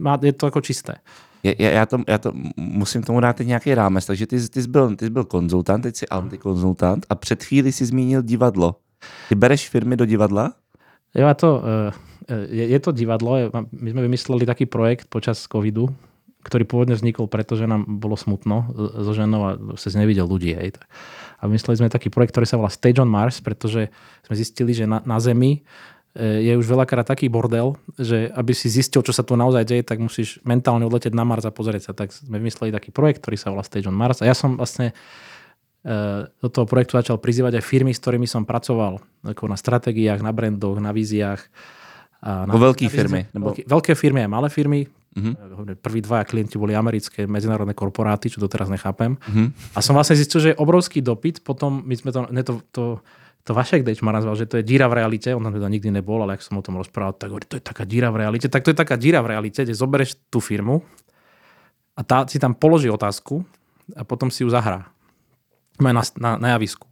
má, 0.00 0.16
je 0.16 0.32
to 0.32 0.48
ako 0.48 0.64
čisté 0.64 1.04
já, 1.42 1.70
já, 1.70 1.86
to, 1.86 1.98
já 2.08 2.18
to 2.18 2.32
musím 2.56 3.02
tomu 3.02 3.20
dát 3.20 3.40
nějaký 3.40 3.74
rámec, 3.74 4.06
takže 4.06 4.26
ty, 4.26 4.48
ty, 4.48 4.62
jsi 4.62 4.68
byl, 4.68 4.96
ty 4.96 5.04
jsi 5.04 5.10
byl 5.10 5.24
konzultant, 5.24 5.82
teď 5.82 5.96
jsi 5.96 6.08
antikonzultant 6.08 7.06
a 7.10 7.14
před 7.14 7.44
chvíli 7.44 7.72
si 7.72 7.84
zmínil 7.84 8.22
divadlo. 8.22 8.76
Ty 9.28 9.34
bereš 9.34 9.68
firmy 9.68 9.96
do 9.96 10.04
divadla? 10.04 10.52
Jo, 11.14 11.26
a 11.26 11.34
to, 11.34 11.62
eh, 11.64 11.92
je, 12.50 12.64
je 12.68 12.78
to 12.80 12.92
divadlo. 12.92 13.50
My 13.72 13.88
sme 13.90 14.06
vymysleli 14.06 14.46
taký 14.46 14.66
projekt 14.70 15.10
počas 15.10 15.42
covidu, 15.50 15.90
ktorý 16.46 16.64
pôvodne 16.64 16.94
vznikol, 16.94 17.26
pretože 17.26 17.66
nám 17.66 17.84
bolo 18.00 18.16
smutno 18.16 18.70
so 18.76 19.12
ženou 19.12 19.40
a 19.44 19.50
sa 19.76 19.90
nevidel 19.98 20.24
ľudí. 20.24 20.54
Hej. 20.54 20.78
A 21.40 21.48
vymysleli 21.48 21.84
sme 21.84 21.92
taký 21.92 22.08
projekt, 22.08 22.36
ktorý 22.36 22.46
sa 22.46 22.56
volá 22.60 22.70
Stage 22.72 23.00
on 23.00 23.10
Mars, 23.10 23.42
pretože 23.42 23.90
sme 24.24 24.34
zistili, 24.36 24.72
že 24.72 24.84
na, 24.86 25.02
na 25.04 25.18
Zemi 25.20 25.64
je 26.10 26.58
už 26.58 26.66
veľakrát 26.66 27.06
taký 27.06 27.30
bordel, 27.30 27.78
že 27.94 28.34
aby 28.34 28.50
si 28.50 28.66
zistil, 28.66 28.98
čo 29.06 29.14
sa 29.14 29.22
tu 29.22 29.38
naozaj 29.38 29.62
deje, 29.62 29.86
tak 29.86 30.02
musíš 30.02 30.42
mentálne 30.42 30.82
odletieť 30.82 31.14
na 31.14 31.22
Mars 31.22 31.46
a 31.46 31.54
pozrieť 31.54 31.86
sa. 31.86 31.92
Tak 31.94 32.10
sme 32.10 32.42
vymysleli 32.42 32.74
taký 32.74 32.90
projekt, 32.90 33.22
ktorý 33.22 33.38
sa 33.38 33.54
volá 33.54 33.62
Stage 33.62 33.86
on 33.86 33.94
Mars. 33.94 34.18
A 34.18 34.26
ja 34.26 34.34
som 34.34 34.58
vlastne 34.58 34.90
e, 34.90 36.26
do 36.26 36.48
toho 36.50 36.66
projektu 36.66 36.98
začal 36.98 37.22
prizývať 37.22 37.62
aj 37.62 37.64
firmy, 37.64 37.94
s 37.94 38.02
ktorými 38.02 38.26
som 38.26 38.42
pracoval 38.42 38.98
ako 39.22 39.44
na 39.46 39.54
stratégiách, 39.54 40.18
na 40.18 40.34
brandoch, 40.34 40.82
na 40.82 40.90
víziách. 40.90 41.46
A 42.26 42.42
na, 42.42 42.58
Vo 42.58 42.58
veľkých 42.58 42.90
firmy. 42.90 43.30
Nebo... 43.30 43.54
Veľké, 43.54 43.62
veľké 43.70 43.92
firmy 43.94 44.26
aj 44.26 44.30
malé 44.34 44.48
firmy. 44.50 44.90
Uh-huh. 45.14 45.34
Prví 45.78 46.02
dvaja 46.02 46.26
klienti 46.26 46.58
boli 46.58 46.74
americké 46.74 47.22
medzinárodné 47.30 47.74
korporáty, 47.74 48.34
čo 48.34 48.42
doteraz 48.42 48.66
nechápem. 48.66 49.14
Uh-huh. 49.14 49.54
A 49.74 49.82
som 49.82 49.94
vlastne 49.94 50.18
zistil, 50.18 50.42
že 50.42 50.48
je 50.54 50.58
obrovský 50.58 51.06
dopyt. 51.06 51.46
Potom 51.46 51.86
my 51.86 51.94
sme 51.94 52.10
to, 52.10 52.26
ne, 52.34 52.42
to, 52.42 52.58
to 52.74 52.98
to 53.44 53.56
Vašek 53.56 53.82
Deč 53.82 54.04
ma 54.04 54.12
nazval, 54.12 54.36
že 54.36 54.44
to 54.44 54.60
je 54.60 54.64
díra 54.64 54.86
v 54.86 55.00
realite, 55.00 55.32
on 55.32 55.40
tam 55.40 55.56
teda 55.56 55.68
nikdy 55.68 55.88
nebol, 55.88 56.20
ale 56.20 56.36
ak 56.36 56.44
som 56.44 56.60
o 56.60 56.64
tom 56.64 56.76
rozprával, 56.76 57.16
tak 57.16 57.32
hovorí, 57.32 57.48
to 57.48 57.56
je 57.56 57.64
taká 57.64 57.88
díra 57.88 58.12
v 58.12 58.26
realite. 58.26 58.52
Tak 58.52 58.62
to 58.62 58.70
je 58.70 58.78
taká 58.78 59.00
díra 59.00 59.24
v 59.24 59.32
realite, 59.32 59.64
kde 59.64 59.72
zoberieš 59.72 60.20
tú 60.28 60.44
firmu 60.44 60.84
a 61.96 62.00
tá 62.04 62.28
si 62.28 62.36
tam 62.36 62.52
položí 62.52 62.92
otázku 62.92 63.44
a 63.96 64.04
potom 64.04 64.28
si 64.28 64.44
ju 64.44 64.52
zahrá. 64.52 64.92
Na, 65.80 66.04
na, 66.20 66.30
na 66.36 66.48
javisku. 66.56 66.84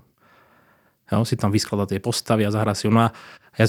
Ja, 1.09 1.21
on 1.21 1.29
si 1.29 1.37
tam 1.37 1.53
vyskladá 1.53 1.89
tie 1.89 2.01
postavy 2.01 2.45
a 2.45 2.53
zahrá 2.53 2.73
si 2.77 2.89
ju. 2.89 2.93
No 2.93 3.09
a 3.09 3.17
ja, 3.57 3.65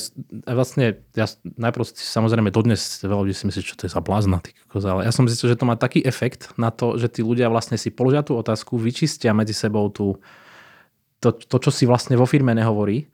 ja 0.47 0.53
vlastne, 0.55 1.03
ja 1.15 1.25
najprv 1.43 1.87
samozrejme 1.95 2.51
dodnes 2.51 2.99
veľa 2.99 3.23
ľudí 3.23 3.35
si 3.35 3.47
myslí, 3.47 3.61
čo 3.63 3.79
to 3.79 3.87
je 3.87 3.95
za 3.95 4.03
blázna, 4.03 4.43
ale 4.75 5.07
ja 5.07 5.11
som 5.15 5.23
zistil, 5.25 5.51
že 5.51 5.59
to 5.59 5.67
má 5.67 5.79
taký 5.79 6.03
efekt 6.03 6.51
na 6.59 6.69
to, 6.69 6.99
že 6.99 7.07
tí 7.07 7.21
ľudia 7.23 7.47
vlastne 7.47 7.79
si 7.79 7.91
položia 7.91 8.21
tú 8.23 8.35
otázku, 8.35 8.75
vyčistia 8.75 9.31
medzi 9.31 9.55
sebou 9.55 9.87
tú, 9.87 10.19
to, 11.19 11.35
to, 11.35 11.57
čo 11.59 11.71
si 11.71 11.83
vlastne 11.83 12.15
vo 12.15 12.23
firme 12.23 12.55
nehovorí, 12.55 13.07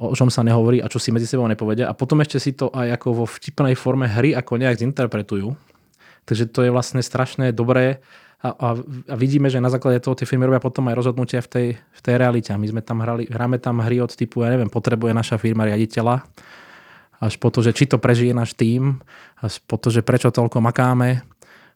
o 0.00 0.16
čom 0.16 0.32
sa 0.32 0.40
nehovorí 0.40 0.80
a 0.80 0.88
čo 0.88 1.02
si 1.02 1.12
medzi 1.12 1.26
sebou 1.28 1.44
nepovedia 1.50 1.90
a 1.90 1.96
potom 1.96 2.22
ešte 2.22 2.38
si 2.40 2.54
to 2.56 2.70
aj 2.72 3.00
ako 3.00 3.22
vo 3.22 3.26
vtipnej 3.26 3.74
forme 3.76 4.06
hry 4.06 4.32
ako 4.32 4.56
nejak 4.56 4.80
zinterpretujú. 4.80 5.52
Takže 6.28 6.46
to 6.52 6.62
je 6.62 6.70
vlastne 6.70 7.02
strašné 7.02 7.50
dobré 7.50 7.98
a, 8.40 8.48
a, 8.54 8.68
a 9.12 9.14
vidíme, 9.20 9.52
že 9.52 9.60
na 9.60 9.68
základe 9.68 10.00
toho 10.00 10.16
tie 10.16 10.24
firmy 10.24 10.48
robia 10.48 10.62
potom 10.62 10.88
aj 10.88 10.96
rozhodnutia 10.96 11.44
v 11.44 11.48
tej, 11.48 11.68
v 11.76 12.00
tej 12.00 12.14
realite. 12.16 12.48
My 12.56 12.66
sme 12.70 12.80
tam 12.80 13.04
hrali, 13.04 13.28
hráme 13.28 13.60
tam 13.60 13.84
hry 13.84 14.00
od 14.00 14.16
typu, 14.16 14.40
ja 14.40 14.48
neviem, 14.48 14.72
potrebuje 14.72 15.12
naša 15.12 15.36
firma 15.36 15.68
riaditeľa, 15.68 16.24
až 17.20 17.36
po 17.36 17.52
to, 17.52 17.60
že 17.60 17.76
či 17.76 17.84
to 17.84 18.00
prežije 18.00 18.32
náš 18.32 18.56
tím, 18.56 19.04
až 19.44 19.60
po 19.68 19.76
to, 19.76 19.92
že 19.92 20.00
prečo 20.00 20.32
toľko 20.32 20.56
makáme, 20.64 21.20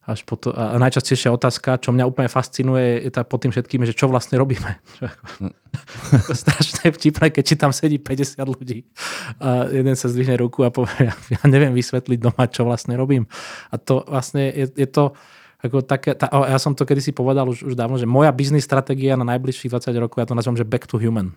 až 0.05 0.21
po 0.29 0.37
to, 0.37 0.53
a 0.53 0.77
najčastejšia 0.77 1.33
otázka, 1.33 1.81
čo 1.81 1.89
mňa 1.89 2.05
úplne 2.05 2.29
fascinuje, 2.29 3.09
je 3.09 3.11
tá 3.13 3.25
pod 3.25 3.41
tým 3.41 3.53
všetkým, 3.53 3.89
že 3.89 3.97
čo 3.97 4.09
vlastne 4.09 4.37
robíme. 4.37 4.77
to 6.27 6.31
je 6.33 6.39
strašné 6.39 6.93
vtipné, 6.93 7.33
keď 7.33 7.45
či 7.45 7.55
tam 7.57 7.73
sedí 7.73 7.97
50 7.99 8.41
ľudí 8.45 8.85
a 9.41 9.69
jeden 9.71 9.95
sa 9.97 10.07
zdvihne 10.13 10.37
ruku 10.39 10.63
a 10.63 10.71
povie, 10.71 11.11
ja 11.11 11.43
neviem 11.49 11.75
vysvetliť 11.75 12.19
doma, 12.21 12.45
čo 12.51 12.69
vlastne 12.69 12.95
robím. 12.95 13.27
A 13.73 13.81
to 13.81 14.05
vlastne 14.07 14.53
je, 14.53 14.71
je 14.77 14.89
to, 14.89 15.17
ako 15.65 15.81
také, 15.81 16.13
tá, 16.13 16.29
ja 16.29 16.61
som 16.61 16.77
to 16.77 16.85
kedysi 16.85 17.17
povedal 17.17 17.49
už, 17.49 17.65
už 17.65 17.75
dávno, 17.75 17.97
že 17.97 18.05
moja 18.05 18.29
biznis 18.31 18.69
stratégia 18.69 19.17
na 19.17 19.25
najbližších 19.25 19.73
20 19.73 19.97
rokov, 19.97 20.21
ja 20.21 20.29
to 20.29 20.37
nazývam, 20.37 20.61
že 20.61 20.69
back 20.69 20.85
to 20.85 21.01
human. 21.01 21.33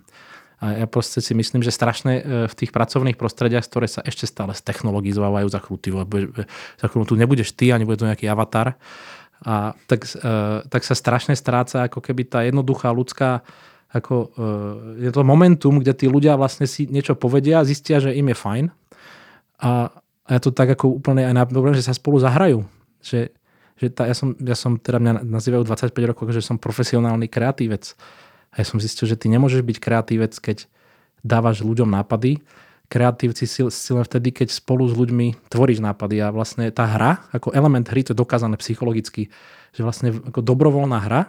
A 0.57 0.73
ja 0.73 0.87
proste 0.89 1.21
si 1.21 1.37
myslím, 1.37 1.61
že 1.61 1.69
strašne 1.69 2.13
e, 2.17 2.21
v 2.49 2.53
tých 2.57 2.73
pracovných 2.73 3.13
prostrediach, 3.13 3.69
ktoré 3.69 3.85
sa 3.85 4.01
ešte 4.01 4.25
stále 4.25 4.57
technologizovávajú 4.57 5.47
za 5.53 5.59
chvíľu, 5.61 6.09
za 6.81 6.85
chvíľu 6.89 7.05
tu 7.05 7.15
nebudeš 7.15 7.53
ty, 7.53 7.69
ani 7.69 7.85
bude 7.85 8.01
tu 8.01 8.09
nejaký 8.09 8.25
avatar. 8.25 8.73
A 9.45 9.77
tak, 9.85 10.09
e, 10.09 10.17
tak 10.65 10.81
sa 10.81 10.97
strašne 10.97 11.37
stráca 11.37 11.85
ako 11.85 12.01
keby 12.01 12.25
tá 12.25 12.41
jednoduchá 12.41 12.89
ľudská 12.89 13.45
ako, 13.93 14.15
e, 14.35 15.07
je 15.07 15.11
to 15.13 15.21
momentum, 15.23 15.79
kde 15.79 15.93
tí 15.95 16.05
ľudia 16.09 16.35
vlastne 16.35 16.67
si 16.67 16.89
niečo 16.89 17.15
povedia, 17.15 17.63
zistia, 17.63 18.03
že 18.03 18.17
im 18.17 18.33
je 18.33 18.37
fajn. 18.37 18.65
A, 19.61 19.93
a 20.25 20.29
ja 20.33 20.39
to 20.43 20.51
tak 20.51 20.73
ako 20.73 20.99
úplne 20.99 21.23
aj 21.23 21.33
na 21.33 21.43
že 21.71 21.85
sa 21.85 21.95
spolu 21.95 22.19
zahrajú. 22.19 22.67
Že, 22.99 23.31
že 23.79 23.87
tá, 23.93 24.09
ja, 24.09 24.15
som, 24.17 24.35
ja 24.41 24.57
som, 24.59 24.75
teda 24.75 24.99
mňa 24.99 25.13
nazývajú 25.23 25.63
25 25.69 26.09
rokov, 26.09 26.33
že 26.35 26.43
som 26.43 26.59
profesionálny 26.59 27.31
kreatívec. 27.31 27.95
A 28.57 28.65
ja 28.65 28.65
som 28.65 28.81
zistil, 28.81 29.05
že 29.05 29.13
ty 29.13 29.29
nemôžeš 29.29 29.61
byť 29.61 29.77
kreatívec, 29.77 30.33
keď 30.33 30.65
dávaš 31.21 31.61
ľuďom 31.61 31.93
nápady. 31.93 32.41
Kreatívci 32.89 33.45
si, 33.45 33.61
si 33.61 33.89
len 33.93 34.01
vtedy, 34.01 34.33
keď 34.33 34.49
spolu 34.49 34.89
s 34.89 34.97
ľuďmi 34.97 35.45
tvoríš 35.53 35.77
nápady. 35.77 36.25
A 36.25 36.33
vlastne 36.33 36.73
tá 36.73 36.89
hra, 36.89 37.21
ako 37.29 37.53
element 37.53 37.85
hry, 37.85 38.01
to 38.01 38.17
je 38.17 38.17
dokázané 38.17 38.57
psychologicky, 38.57 39.29
že 39.77 39.85
vlastne 39.85 40.09
ako 40.09 40.41
dobrovoľná 40.41 40.99
hra 41.05 41.21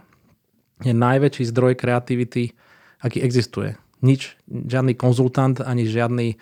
je 0.86 0.94
najväčší 0.96 1.44
zdroj 1.52 1.76
kreativity, 1.76 2.56
aký 3.02 3.20
existuje. 3.20 3.76
Nič, 4.00 4.38
žiadny 4.46 4.94
konzultant, 4.94 5.58
ani 5.58 5.84
žiadny 5.84 6.26
e, 6.32 6.36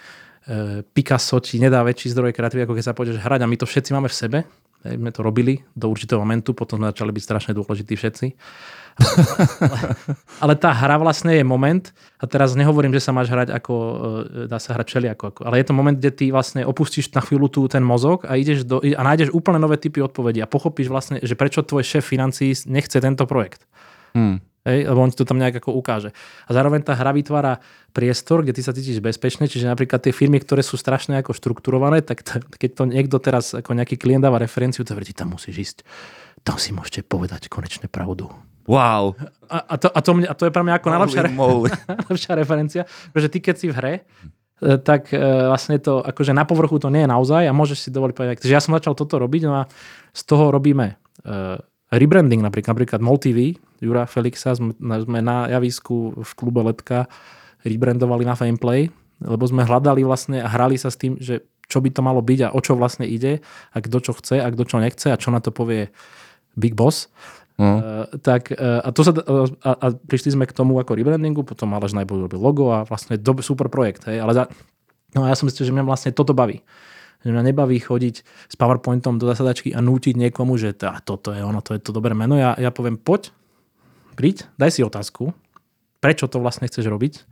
Picasso 0.93 1.41
ti 1.41 1.57
nedá 1.57 1.81
väčší 1.81 2.13
zdroj 2.13 2.37
kreativity, 2.37 2.69
ako 2.69 2.77
keď 2.77 2.85
sa 2.85 2.95
pôjdeš 2.95 3.19
hrať. 3.19 3.41
A 3.43 3.51
my 3.51 3.57
to 3.57 3.65
všetci 3.65 3.91
máme 3.97 4.13
v 4.13 4.19
sebe. 4.21 4.39
Hej, 4.85 5.01
sme 5.01 5.11
to 5.11 5.25
robili 5.25 5.65
do 5.73 5.89
určitého 5.89 6.21
momentu, 6.21 6.53
potom 6.53 6.77
sme 6.79 6.93
začali 6.93 7.11
byť 7.17 7.25
strašne 7.25 7.53
dôležití 7.57 7.97
všetci. 7.97 8.27
ale, 10.43 10.57
tá 10.57 10.73
hra 10.73 10.97
vlastne 10.97 11.37
je 11.37 11.45
moment, 11.45 11.85
a 12.17 12.25
teraz 12.25 12.57
nehovorím, 12.57 12.97
že 12.97 13.05
sa 13.05 13.13
máš 13.13 13.29
hrať 13.29 13.53
ako, 13.53 13.75
e, 13.75 14.49
dá 14.49 14.57
sa 14.57 14.73
hrať 14.73 14.87
všelijako, 14.89 15.25
ako, 15.37 15.41
ale 15.45 15.61
je 15.61 15.67
to 15.69 15.77
moment, 15.77 15.97
kde 15.97 16.11
ty 16.17 16.25
vlastne 16.33 16.65
opustíš 16.65 17.13
na 17.13 17.21
chvíľu 17.21 17.53
tu 17.53 17.61
ten 17.69 17.85
mozog 17.85 18.25
a 18.25 18.41
ideš 18.41 18.65
do, 18.65 18.81
a 18.81 19.03
nájdeš 19.05 19.37
úplne 19.37 19.61
nové 19.61 19.77
typy 19.77 20.01
odpovedí 20.01 20.41
a 20.41 20.49
pochopíš 20.49 20.89
vlastne, 20.89 21.21
že 21.21 21.37
prečo 21.37 21.61
tvoj 21.61 21.85
šéf 21.85 22.09
financí 22.09 22.57
nechce 22.65 22.97
tento 22.97 23.29
projekt. 23.29 23.69
Hmm. 24.17 24.41
Hej, 24.67 24.91
lebo 24.91 24.99
on 24.99 25.15
ti 25.15 25.23
to 25.23 25.23
tam 25.23 25.39
nejak 25.39 25.63
ako 25.63 25.79
ukáže. 25.79 26.11
A 26.43 26.51
zároveň 26.51 26.83
tá 26.83 26.99
hra 26.99 27.15
vytvára 27.15 27.63
priestor, 27.95 28.43
kde 28.43 28.59
ty 28.59 28.67
sa 28.67 28.75
cítiš 28.75 28.99
bezpečne, 28.99 29.47
čiže 29.47 29.71
napríklad 29.71 30.03
tie 30.03 30.11
firmy, 30.11 30.43
ktoré 30.43 30.67
sú 30.67 30.75
strašne 30.75 31.23
ako 31.23 31.39
štrukturované, 31.39 32.03
tak 32.03 32.27
t- 32.27 32.43
keď 32.43 32.71
to 32.75 32.83
niekto 32.91 33.17
teraz 33.23 33.55
ako 33.55 33.79
nejaký 33.79 33.95
klient 33.95 34.27
dáva 34.27 34.43
referenciu, 34.43 34.83
verí, 34.83 35.15
tam 35.15 35.39
musíš 35.39 35.57
ísť. 35.71 35.79
Tam 36.43 36.59
si 36.59 36.75
môžete 36.75 37.07
povedať 37.07 37.47
konečne 37.47 37.87
pravdu. 37.87 38.27
Wow. 38.67 39.15
A, 39.47 39.59
a, 39.63 39.75
to, 39.79 39.89
a, 39.91 40.01
to, 40.03 40.11
mňa, 40.15 40.29
a 40.31 40.35
to 40.35 40.45
je 40.47 40.53
pre 40.53 40.63
mňa 40.67 40.75
ako 40.83 40.89
najlepšia, 40.91 41.23
najlepšia 42.03 42.33
referencia, 42.35 42.83
pretože 43.15 43.31
ty 43.31 43.39
keď 43.39 43.55
si 43.55 43.67
v 43.71 43.75
hre, 43.79 43.95
e, 44.59 44.79
tak 44.83 45.15
e, 45.15 45.19
vlastne 45.23 45.79
to, 45.79 46.03
akože 46.03 46.35
na 46.35 46.43
povrchu 46.43 46.83
to 46.83 46.91
nie 46.91 47.07
je 47.07 47.11
naozaj 47.11 47.47
a 47.47 47.55
môžeš 47.55 47.87
si 47.87 47.89
dovoliť 47.95 48.15
povedať. 48.15 48.37
Takže 48.43 48.55
ja 48.55 48.63
som 48.63 48.75
začal 48.75 48.99
toto 48.99 49.23
robiť 49.23 49.43
no 49.47 49.63
a 49.63 49.71
z 50.11 50.23
toho 50.27 50.51
robíme 50.51 50.99
uh, 51.29 51.61
rebranding 51.93 52.43
napríklad, 52.43 52.75
napríklad 52.75 53.01
MolTV, 53.05 53.39
Jura 53.79 54.09
Felixa 54.09 54.57
sme 54.57 55.21
na 55.21 55.47
javisku 55.53 56.17
v 56.17 56.31
klube 56.35 56.65
Letka 56.65 57.07
rebrandovali 57.63 58.25
na 58.25 58.35
Fameplay, 58.35 58.89
lebo 59.21 59.45
sme 59.45 59.65
hľadali 59.65 60.03
vlastne 60.05 60.41
a 60.41 60.49
hrali 60.49 60.81
sa 60.81 60.89
s 60.89 60.97
tým, 60.97 61.21
že 61.21 61.45
čo 61.67 61.83
by 61.83 61.91
to 61.91 62.01
malo 62.01 62.23
byť 62.23 62.41
a 62.47 62.53
o 62.55 62.61
čo 62.63 62.79
vlastne 62.79 63.05
ide 63.05 63.43
a 63.75 63.77
kto 63.83 63.99
čo 63.99 64.13
chce 64.15 64.39
a 64.39 64.49
kto 64.49 64.63
čo 64.65 64.77
nechce 64.79 65.09
a 65.11 65.19
čo 65.19 65.35
na 65.35 65.43
to 65.43 65.51
povie 65.51 65.91
Big 66.55 66.79
Boss. 66.79 67.11
Uh, 67.57 68.05
tak, 68.21 68.53
uh, 68.53 68.85
a, 68.85 68.93
to 68.93 69.01
sa, 69.01 69.17
uh, 69.17 69.49
a, 69.65 69.71
a 69.73 69.87
prišli 69.97 70.37
sme 70.37 70.45
k 70.45 70.53
tomu 70.53 70.77
ako 70.77 70.93
rebrandingu, 70.93 71.41
potom 71.41 71.73
Aleš 71.73 71.97
najbolj 71.97 72.29
robil 72.29 72.37
logo 72.37 72.69
a 72.69 72.85
vlastne 72.85 73.17
do, 73.17 73.33
super 73.41 73.73
projekt. 73.73 74.05
Hej, 74.05 74.21
ale 74.21 74.33
za, 74.37 74.43
no 75.17 75.25
a 75.25 75.33
ja 75.33 75.37
som 75.41 75.49
myslel, 75.49 75.65
že 75.65 75.73
mňa 75.73 75.89
vlastne 75.89 76.13
toto 76.13 76.37
baví. 76.37 76.61
Že 77.25 77.33
mňa 77.33 77.43
nebaví 77.49 77.81
chodiť 77.81 78.17
s 78.23 78.55
PowerPointom 78.61 79.17
do 79.17 79.25
zasadačky 79.25 79.73
a 79.73 79.81
nútiť 79.81 80.21
niekomu, 80.21 80.61
že 80.61 80.77
tá, 80.77 81.01
toto 81.01 81.33
je 81.33 81.41
ono, 81.41 81.65
to 81.65 81.73
je 81.73 81.81
to 81.81 81.97
dobré 81.97 82.13
meno. 82.13 82.37
Ja, 82.37 82.53
ja 82.61 82.69
poviem, 82.69 83.01
poď, 83.01 83.33
príď, 84.21 84.45
daj 84.61 84.77
si 84.77 84.85
otázku, 84.85 85.33
prečo 86.05 86.29
to 86.29 86.45
vlastne 86.45 86.69
chceš 86.69 86.93
robiť. 86.93 87.25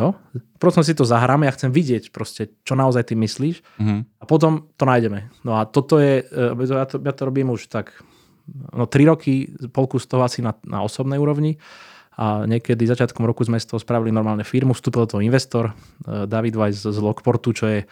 Jo? 0.00 0.16
Potom 0.56 0.80
si 0.80 0.96
to 0.96 1.04
zahráme, 1.04 1.44
ja 1.44 1.52
chcem 1.52 1.68
vidieť 1.68 2.16
proste, 2.16 2.54
čo 2.64 2.78
naozaj 2.78 3.12
ty 3.12 3.14
myslíš 3.18 3.60
mm-hmm. 3.60 4.00
a 4.22 4.24
potom 4.24 4.72
to 4.78 4.88
nájdeme. 4.88 5.28
No 5.44 5.58
a 5.58 5.66
toto 5.66 5.98
je, 5.98 6.22
ja 6.22 6.86
to, 6.88 6.96
ja 6.96 7.12
to 7.12 7.22
robím 7.28 7.52
už 7.52 7.68
tak 7.68 7.92
no, 8.72 8.86
3 8.86 9.10
roky, 9.10 9.48
polku 9.72 10.00
z 10.00 10.06
toho 10.08 10.24
asi 10.24 10.40
na, 10.40 10.56
na 10.64 10.82
osobnej 10.82 11.20
úrovni 11.20 11.60
a 12.18 12.42
niekedy 12.50 12.82
začiatkom 12.82 13.22
roku 13.22 13.46
sme 13.46 13.62
z 13.62 13.70
toho 13.70 13.78
spravili 13.78 14.10
normálne 14.10 14.42
firmu, 14.42 14.74
vstúpil 14.74 15.06
do 15.06 15.10
toho 15.16 15.22
investor, 15.22 15.70
e, 15.70 16.26
David 16.26 16.58
Weiss 16.58 16.82
z 16.82 16.98
Lockportu, 16.98 17.54
čo 17.54 17.70
je 17.70 17.86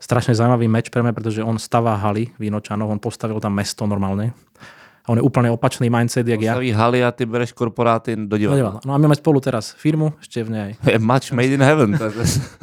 strašne 0.00 0.32
zaujímavý 0.32 0.64
meč 0.72 0.88
pre 0.88 1.04
mňa, 1.04 1.12
pretože 1.12 1.44
on 1.44 1.60
stavá 1.60 2.00
haly 2.00 2.32
Vínočanov, 2.40 2.88
on 2.88 2.96
postavil 2.96 3.36
tam 3.44 3.52
mesto 3.52 3.84
normálne. 3.84 4.32
A 5.04 5.12
on 5.12 5.20
je 5.20 5.24
úplne 5.24 5.52
opačný 5.52 5.92
mindset, 5.92 6.24
jak 6.24 6.40
ja. 6.40 6.56
Haly 6.56 7.00
a 7.04 7.12
ty 7.12 7.28
bereš 7.28 7.52
korporáty 7.52 8.16
do 8.16 8.36
divadla. 8.40 8.80
No 8.84 8.92
a 8.92 8.96
my 8.96 9.08
máme 9.08 9.16
spolu 9.20 9.40
teraz 9.40 9.76
firmu, 9.76 10.16
ešte 10.20 10.44
v 10.44 10.48
nej. 10.48 10.70
Much 11.04 11.36
made 11.36 11.52
in 11.52 11.60
heaven. 11.60 11.92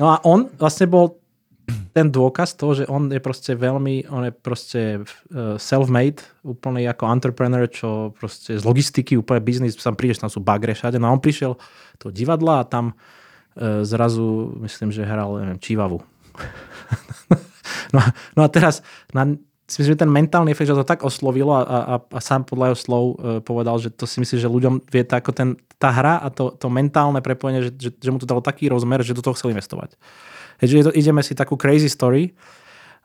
no 0.01 0.09
a 0.09 0.21
on 0.25 0.49
vlastne 0.57 0.89
bol 0.89 1.21
ten 1.65 2.11
dôkaz 2.11 2.59
toho, 2.59 2.75
že 2.75 2.83
on 2.91 3.09
je 3.09 3.23
proste 3.23 3.55
veľmi, 3.55 4.11
on 4.11 4.27
je 4.29 4.33
proste 4.35 4.81
uh, 5.01 5.55
self-made, 5.55 6.21
úplne 6.43 6.85
ako 6.85 7.09
entrepreneur, 7.09 7.65
čo 7.71 8.11
proste 8.19 8.59
z 8.59 8.63
logistiky, 8.67 9.17
úplne 9.17 9.41
biznis, 9.41 9.79
tam 9.79 9.97
prídeš, 9.97 10.21
tam 10.21 10.29
sú 10.29 10.43
bagre 10.43 10.75
všade. 10.75 10.99
No 10.99 11.09
a 11.09 11.15
on 11.15 11.23
prišiel 11.23 11.57
do 11.97 12.07
divadla 12.11 12.61
a 12.61 12.67
tam 12.67 12.93
uh, 12.93 13.81
zrazu, 13.87 14.59
myslím, 14.61 14.91
že 14.91 15.07
hral, 15.07 15.39
neviem, 15.41 15.59
Čivavu. 15.61 16.03
no, 17.95 17.99
a, 18.03 18.07
no 18.35 18.41
a 18.43 18.49
teraz 18.51 18.83
na, 19.15 19.39
si 19.65 19.81
myslím, 19.81 19.97
že 19.97 20.03
ten 20.05 20.11
mentálny 20.11 20.53
efekt, 20.53 20.69
že 20.69 20.77
to 20.77 20.85
tak 20.85 21.01
oslovilo 21.01 21.57
a, 21.57 21.63
a, 21.63 21.95
a 21.97 22.19
sám 22.21 22.45
podľa 22.45 22.75
jeho 22.75 22.77
slov 22.77 23.05
uh, 23.05 23.15
povedal, 23.41 23.81
že 23.81 23.89
to 23.89 24.05
si 24.05 24.21
myslí, 24.21 24.37
že 24.37 24.51
ľuďom 24.51 24.85
vie 24.85 25.01
tá, 25.01 25.17
ako 25.17 25.31
ten, 25.33 25.49
tá 25.81 25.89
hra 25.89 26.21
a 26.21 26.29
to, 26.29 26.53
to 26.53 26.69
mentálne 26.69 27.17
prepojenie, 27.23 27.65
že, 27.65 27.71
že, 27.73 27.89
že 27.95 28.09
mu 28.13 28.21
to 28.21 28.29
dalo 28.29 28.43
taký 28.45 28.69
rozmer, 28.69 29.01
že 29.01 29.17
do 29.17 29.25
toho 29.25 29.33
chcel 29.33 29.55
investovať. 29.55 29.97
Takže 30.61 30.95
ideme 30.95 31.21
si 31.21 31.35
takú 31.35 31.59
crazy 31.59 31.91
story 31.91 32.31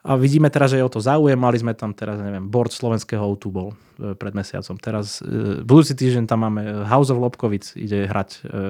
a 0.01 0.17
vidíme 0.17 0.49
teraz, 0.49 0.73
že 0.73 0.81
je 0.81 0.87
o 0.87 0.89
to 0.89 0.97
záujem. 0.97 1.37
Mali 1.37 1.61
sme 1.61 1.77
tam 1.77 1.93
teraz, 1.93 2.17
neviem, 2.17 2.49
board 2.49 2.73
slovenského 2.73 3.21
o 3.21 3.37
bol 3.53 3.77
e, 4.01 4.17
pred 4.17 4.33
mesiacom. 4.33 4.73
Teraz 4.81 5.21
e, 5.21 5.61
budúci 5.61 5.93
týždeň 5.93 6.25
tam 6.25 6.41
máme 6.41 6.89
House 6.89 7.13
of 7.13 7.21
Lobkovic 7.21 7.77
ide 7.77 8.09
hrať, 8.09 8.29
e, 8.41 8.61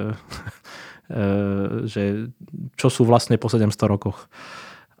že 1.92 2.28
čo 2.76 2.88
sú 2.92 3.08
vlastne 3.08 3.40
po 3.40 3.48
700 3.48 3.72
rokoch. 3.88 4.28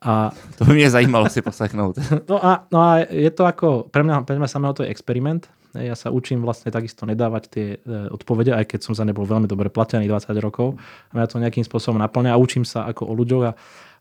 A, 0.02 0.34
to 0.58 0.66
by 0.66 0.72
mňa 0.74 0.90
zajímalo 0.90 1.30
si 1.30 1.44
poseknúť. 1.44 1.94
No 2.32 2.40
a, 2.40 2.64
no 2.72 2.78
a 2.80 3.04
je 3.06 3.30
to 3.30 3.44
ako, 3.44 3.92
pre 3.92 4.02
mňa, 4.02 4.24
pre 4.24 4.40
mňa 4.40 4.48
samého 4.48 4.72
to 4.72 4.82
je 4.82 4.90
experiment. 4.90 5.46
Ja 5.72 5.96
sa 5.96 6.12
učím 6.12 6.44
vlastne 6.44 6.68
takisto 6.68 7.08
nedávať 7.08 7.42
tie 7.48 7.66
odpovede, 8.12 8.52
aj 8.52 8.76
keď 8.76 8.80
som 8.84 8.92
za 8.92 9.08
ne 9.08 9.16
bol 9.16 9.24
veľmi 9.24 9.48
dobre 9.48 9.72
platený 9.72 10.04
20 10.04 10.36
rokov. 10.44 10.76
A 11.08 11.12
mňa 11.16 11.32
to 11.32 11.40
nejakým 11.40 11.64
spôsobom 11.64 11.96
naplňa 11.96 12.36
a 12.36 12.40
učím 12.40 12.68
sa 12.68 12.84
ako 12.84 13.08
o 13.08 13.16
ľuďoch 13.16 13.44
a, 13.48 13.52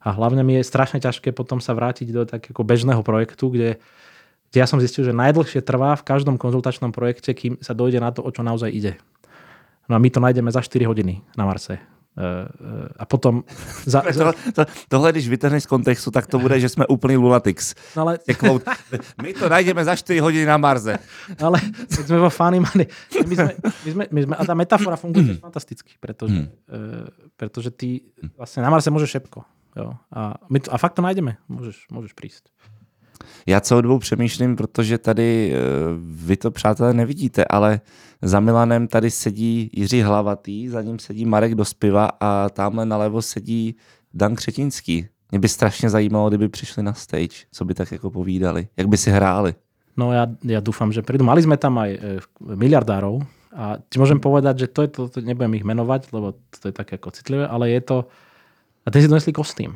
a 0.04 0.10
hlavne 0.12 0.44
mi 0.44 0.60
je 0.60 0.68
strašne 0.68 1.00
ťažké 1.00 1.32
potom 1.32 1.64
sa 1.64 1.72
vrátiť 1.72 2.08
do 2.12 2.28
takého 2.28 2.60
bežného 2.60 3.00
projektu, 3.08 3.48
kde, 3.48 3.80
kde 4.52 4.58
ja 4.60 4.68
som 4.68 4.84
zistil, 4.84 5.08
že 5.08 5.16
najdlhšie 5.16 5.64
trvá 5.64 5.96
v 5.96 6.04
každom 6.04 6.36
konzultačnom 6.36 6.92
projekte, 6.92 7.32
kým 7.32 7.56
sa 7.64 7.72
dojde 7.72 8.04
na 8.04 8.12
to, 8.12 8.20
o 8.20 8.30
čo 8.36 8.44
naozaj 8.44 8.68
ide. 8.68 9.00
No 9.88 9.96
a 9.96 10.00
my 10.04 10.12
to 10.12 10.20
nájdeme 10.20 10.52
za 10.52 10.60
4 10.60 10.92
hodiny 10.92 11.24
na 11.40 11.48
Marse. 11.48 12.01
Eh, 12.12 12.24
eh, 12.24 12.89
a 13.00 13.04
potom... 13.08 13.43
Za, 13.91 14.04
to, 14.04 14.34
to, 14.54 14.65
tohle, 14.88 15.12
když 15.12 15.30
vytrhneš 15.30 15.63
z 15.63 15.71
kontextu, 15.71 16.12
tak 16.12 16.28
to 16.28 16.39
bude, 16.39 16.60
že 16.60 16.69
jsme 16.69 16.88
úplný 16.88 17.15
lunatics. 17.17 17.76
No 17.95 18.02
ale... 18.02 18.19
My 19.21 19.34
to 19.34 19.50
najdeme 19.50 19.86
za 19.86 19.95
4 19.95 20.19
hodiny 20.19 20.45
na 20.45 20.58
Marze. 20.58 21.00
Ale 21.45 21.60
keď 21.88 22.06
sme 22.08 22.19
vo 22.19 22.30
Funny 22.30 22.60
Money, 22.60 22.86
my 23.28 23.36
sme, 23.36 23.52
my 23.63 23.89
sme, 23.91 24.04
my 24.12 24.19
sme, 24.28 24.34
a 24.36 24.43
tá 24.43 24.54
metafora 24.56 25.00
funguje 25.00 25.39
fantasticky, 25.39 25.95
pretože, 26.00 26.36
hmm. 26.36 26.50
uh, 26.67 27.08
pretože 27.39 27.71
ty 27.71 28.04
vlastne 28.36 28.60
na 28.63 28.69
Marse 28.69 28.91
môžeš 28.91 29.10
všetko. 29.10 29.39
Jo? 29.80 29.95
A, 30.12 30.36
my 30.52 30.60
to, 30.60 30.67
a 30.67 30.78
fakt 30.78 31.00
to 31.00 31.06
nájdeme. 31.06 31.39
Môžeš, 31.47 31.88
môžeš 31.88 32.12
prísť. 32.12 32.52
Já 33.46 33.60
celou 33.62 33.82
dobu 33.82 34.00
přemýšlím, 34.00 34.56
protože 34.56 34.98
tady 34.98 35.54
vy 36.02 36.38
to, 36.38 36.52
přátelé, 36.52 36.94
nevidíte, 36.94 37.46
ale 37.46 37.82
za 38.22 38.40
Milanem 38.40 38.88
tady 38.88 39.12
sedí 39.12 39.70
Jiří 39.74 40.02
Hlavatý, 40.02 40.70
za 40.70 40.82
ním 40.82 41.00
sedí 41.00 41.26
Marek 41.26 41.56
Dospiva 41.56 42.10
a 42.20 42.50
tamhle 42.50 42.86
nalevo 42.86 43.22
sedí 43.22 43.76
Dan 44.14 44.36
Křetinský. 44.36 45.08
Mě 45.32 45.40
by 45.40 45.48
strašně 45.48 45.90
zajímalo, 45.90 46.30
kdyby 46.30 46.50
přišli 46.50 46.84
na 46.84 46.94
stage, 46.94 47.48
co 47.52 47.66
by 47.66 47.74
tak 47.74 47.92
jako 47.92 48.12
povídali, 48.12 48.68
jak 48.78 48.88
by 48.88 48.98
si 48.98 49.12
hráli. 49.12 49.54
No 50.00 50.16
ja, 50.16 50.24
ja 50.48 50.64
dúfam, 50.64 50.88
že 50.96 51.04
prídu. 51.04 51.28
Mali 51.28 51.44
sme 51.44 51.60
tam 51.60 51.76
aj 51.76 51.92
e, 51.92 52.00
miliardárov 52.40 53.20
a 53.52 53.76
ti 53.92 54.00
môžem 54.00 54.24
povedať, 54.24 54.64
že 54.64 54.68
to 54.72 54.88
je 54.88 54.90
to, 54.90 55.02
to 55.12 55.18
nebudem 55.20 55.60
ich 55.60 55.68
menovať, 55.68 56.16
lebo 56.16 56.40
to 56.48 56.72
je 56.72 56.74
také 56.76 56.96
ako 56.96 57.12
citlivé, 57.12 57.44
ale 57.44 57.76
je 57.76 57.82
to... 57.84 57.98
A 58.82 58.88
ten 58.88 59.04
si 59.04 59.12
donesli 59.12 59.36
kostým. 59.36 59.76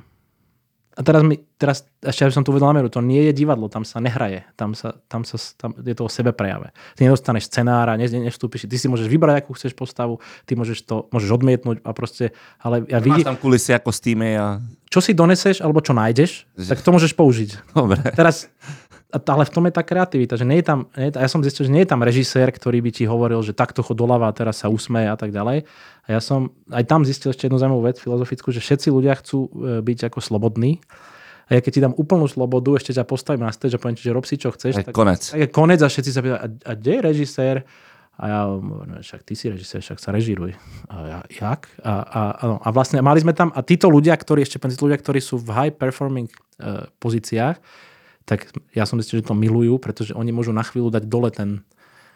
A 0.96 1.04
teraz, 1.04 1.28
mi, 1.28 1.36
teraz 1.60 1.84
ešte 2.00 2.24
aby 2.24 2.32
som 2.32 2.44
tu 2.48 2.56
uvedol 2.56 2.72
nameru, 2.72 2.88
to 2.88 3.04
nie 3.04 3.28
je 3.28 3.36
divadlo, 3.36 3.68
tam 3.68 3.84
sa 3.84 4.00
nehraje, 4.00 4.48
tam, 4.56 4.72
sa, 4.72 4.96
tam, 5.12 5.28
sa, 5.28 5.36
tam 5.60 5.76
je 5.76 5.92
to 5.92 6.08
o 6.08 6.12
sebe 6.12 6.32
prejave. 6.32 6.72
Ty 6.96 7.12
nedostaneš 7.12 7.52
scenára, 7.52 8.00
ne, 8.00 8.08
nevstúpiš, 8.08 8.64
ty 8.64 8.80
si 8.80 8.88
môžeš 8.88 9.12
vybrať, 9.12 9.44
akú 9.44 9.52
chceš 9.60 9.76
postavu, 9.76 10.24
ty 10.48 10.56
môžeš 10.56 10.88
to 10.88 11.12
môžeš 11.12 11.36
odmietnúť 11.36 11.84
a 11.84 11.92
proste, 11.92 12.32
ale 12.64 12.88
ja 12.88 13.04
vidím... 13.04 13.28
tam 13.28 13.36
kulisy 13.36 13.76
ako 13.76 13.92
týmy 13.92 14.40
a... 14.40 14.64
Čo 14.96 15.04
si 15.04 15.12
doneseš, 15.12 15.60
alebo 15.60 15.84
čo 15.84 15.92
nájdeš, 15.92 16.48
tak 16.56 16.80
to 16.80 16.96
môžeš 16.96 17.12
použiť. 17.20 17.76
Dobre. 17.76 18.00
Teraz 18.16 18.48
ale 19.16 19.48
v 19.48 19.52
tom 19.52 19.64
je 19.68 19.74
tá 19.76 19.84
kreativita, 19.84 20.36
že 20.36 20.44
nie 20.44 20.60
je 20.60 20.66
tam, 20.68 20.80
nie 21.00 21.08
je, 21.08 21.16
ja 21.16 21.30
som 21.32 21.40
zistil, 21.40 21.64
že 21.68 21.72
nie 21.72 21.88
je 21.88 21.90
tam 21.96 22.04
režisér, 22.04 22.52
ktorý 22.52 22.84
by 22.84 22.92
ti 22.92 23.04
hovoril, 23.08 23.40
že 23.40 23.56
takto 23.56 23.80
chod 23.80 23.96
doľava 23.96 24.28
a 24.28 24.36
teraz 24.36 24.60
sa 24.60 24.68
usmeje 24.68 25.08
a 25.08 25.16
tak 25.16 25.32
ďalej. 25.32 25.64
A 26.04 26.08
ja 26.12 26.20
som 26.20 26.52
aj 26.68 26.84
tam 26.84 27.08
zistil 27.08 27.32
ešte 27.32 27.48
jednu 27.48 27.56
zaujímavú 27.56 27.88
vec 27.88 27.96
filozofickú, 27.96 28.52
že 28.52 28.60
všetci 28.60 28.92
ľudia 28.92 29.16
chcú 29.16 29.48
e, 29.48 29.50
byť 29.80 30.12
ako 30.12 30.20
slobodní 30.20 30.84
A 31.48 31.56
ja 31.56 31.60
keď 31.62 31.72
ti 31.72 31.82
dám 31.82 31.96
úplnú 31.96 32.26
slobodu, 32.28 32.76
ešte 32.76 32.92
ťa 32.92 33.06
postavím 33.06 33.46
na 33.46 33.54
stage 33.54 33.78
a 33.78 33.80
poviem 33.80 33.96
ti, 33.96 34.04
že 34.04 34.12
rob 34.12 34.26
si 34.26 34.36
čo 34.36 34.52
chceš, 34.52 34.82
Tak 34.82 34.92
tak, 34.92 34.96
konec. 34.98 35.22
tak 35.22 35.40
je 35.40 35.48
konec 35.48 35.80
a 35.80 35.88
všetci 35.88 36.12
sa 36.12 36.20
pýtajú, 36.20 36.40
a, 36.42 36.48
a 36.50 36.72
kde 36.74 36.92
je 36.92 37.02
režisér? 37.06 37.56
A 38.16 38.24
ja, 38.32 38.40
no, 38.48 39.04
však 39.04 39.28
ty 39.28 39.36
si 39.36 39.52
režisér, 39.52 39.84
však 39.84 40.00
sa 40.00 40.16
režíruj. 40.16 40.56
A 40.88 40.96
ja, 41.04 41.20
jak? 41.28 41.68
A, 41.84 41.94
a, 42.00 42.22
áno. 42.40 42.56
a 42.64 42.68
vlastne 42.72 43.04
mali 43.04 43.20
sme 43.20 43.36
tam, 43.36 43.52
a 43.52 43.60
títo 43.60 43.92
ľudia, 43.92 44.16
ktorí, 44.16 44.48
ešte 44.48 44.56
títo 44.56 44.88
ľudia, 44.88 45.00
ktorí 45.04 45.20
sú 45.20 45.36
v 45.36 45.52
high 45.52 45.74
performing 45.76 46.32
uh, 46.32 46.88
pozíciách, 47.04 47.60
tak 48.24 48.50
ja 48.72 48.88
som 48.88 48.98
myslel, 48.98 49.20
že 49.20 49.28
to 49.28 49.36
milujú, 49.36 49.78
pretože 49.78 50.16
oni 50.16 50.32
môžu 50.32 50.56
na 50.56 50.64
chvíľu 50.64 50.90
dať 50.96 51.04
dole 51.06 51.30
ten, 51.30 51.62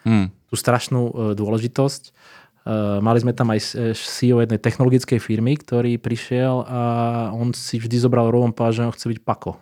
Hmm. 0.08 0.32
tú 0.48 0.56
strašnú 0.56 1.02
uh, 1.04 1.12
dôležitosť. 1.36 2.16
Uh, 2.64 3.04
mali 3.04 3.20
sme 3.20 3.36
tam 3.36 3.52
aj 3.52 3.76
CEO 3.96 4.40
jednej 4.40 4.60
technologickej 4.60 5.20
firmy, 5.20 5.60
ktorý 5.60 6.00
prišiel 6.00 6.64
a 6.64 6.80
on 7.36 7.52
si 7.52 7.80
vždy 7.80 8.00
zobral 8.00 8.32
povedal, 8.56 8.72
že 8.72 8.86
on 8.88 8.96
chce 8.96 9.12
byť 9.12 9.20
pako. 9.28 9.60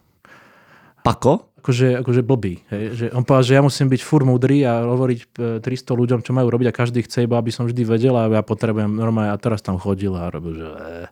Pako? 1.02 1.50
Akože, 1.68 2.00
akože 2.00 2.24
blbý. 2.24 2.64
Hej. 2.72 2.84
Že 2.96 3.06
on 3.12 3.28
povedal, 3.28 3.44
že 3.44 3.54
ja 3.60 3.60
musím 3.60 3.92
byť 3.92 4.00
fur 4.00 4.24
múdry 4.24 4.64
a 4.64 4.88
hovoriť 4.88 5.20
eh, 5.20 5.60
300 5.60 6.00
ľuďom, 6.00 6.20
čo 6.24 6.32
majú 6.32 6.48
robiť 6.48 6.72
a 6.72 6.78
každý 6.80 7.04
chce 7.04 7.28
iba, 7.28 7.36
aby 7.36 7.52
som 7.52 7.68
vždy 7.68 7.84
vedel 7.84 8.16
a 8.16 8.32
ja 8.32 8.40
potrebujem 8.40 8.88
normálne 8.88 9.36
a 9.36 9.42
teraz 9.42 9.60
tam 9.60 9.76
chodil 9.76 10.16
a 10.16 10.32
robil, 10.32 10.64
že... 10.64 10.64
eh. 10.64 11.08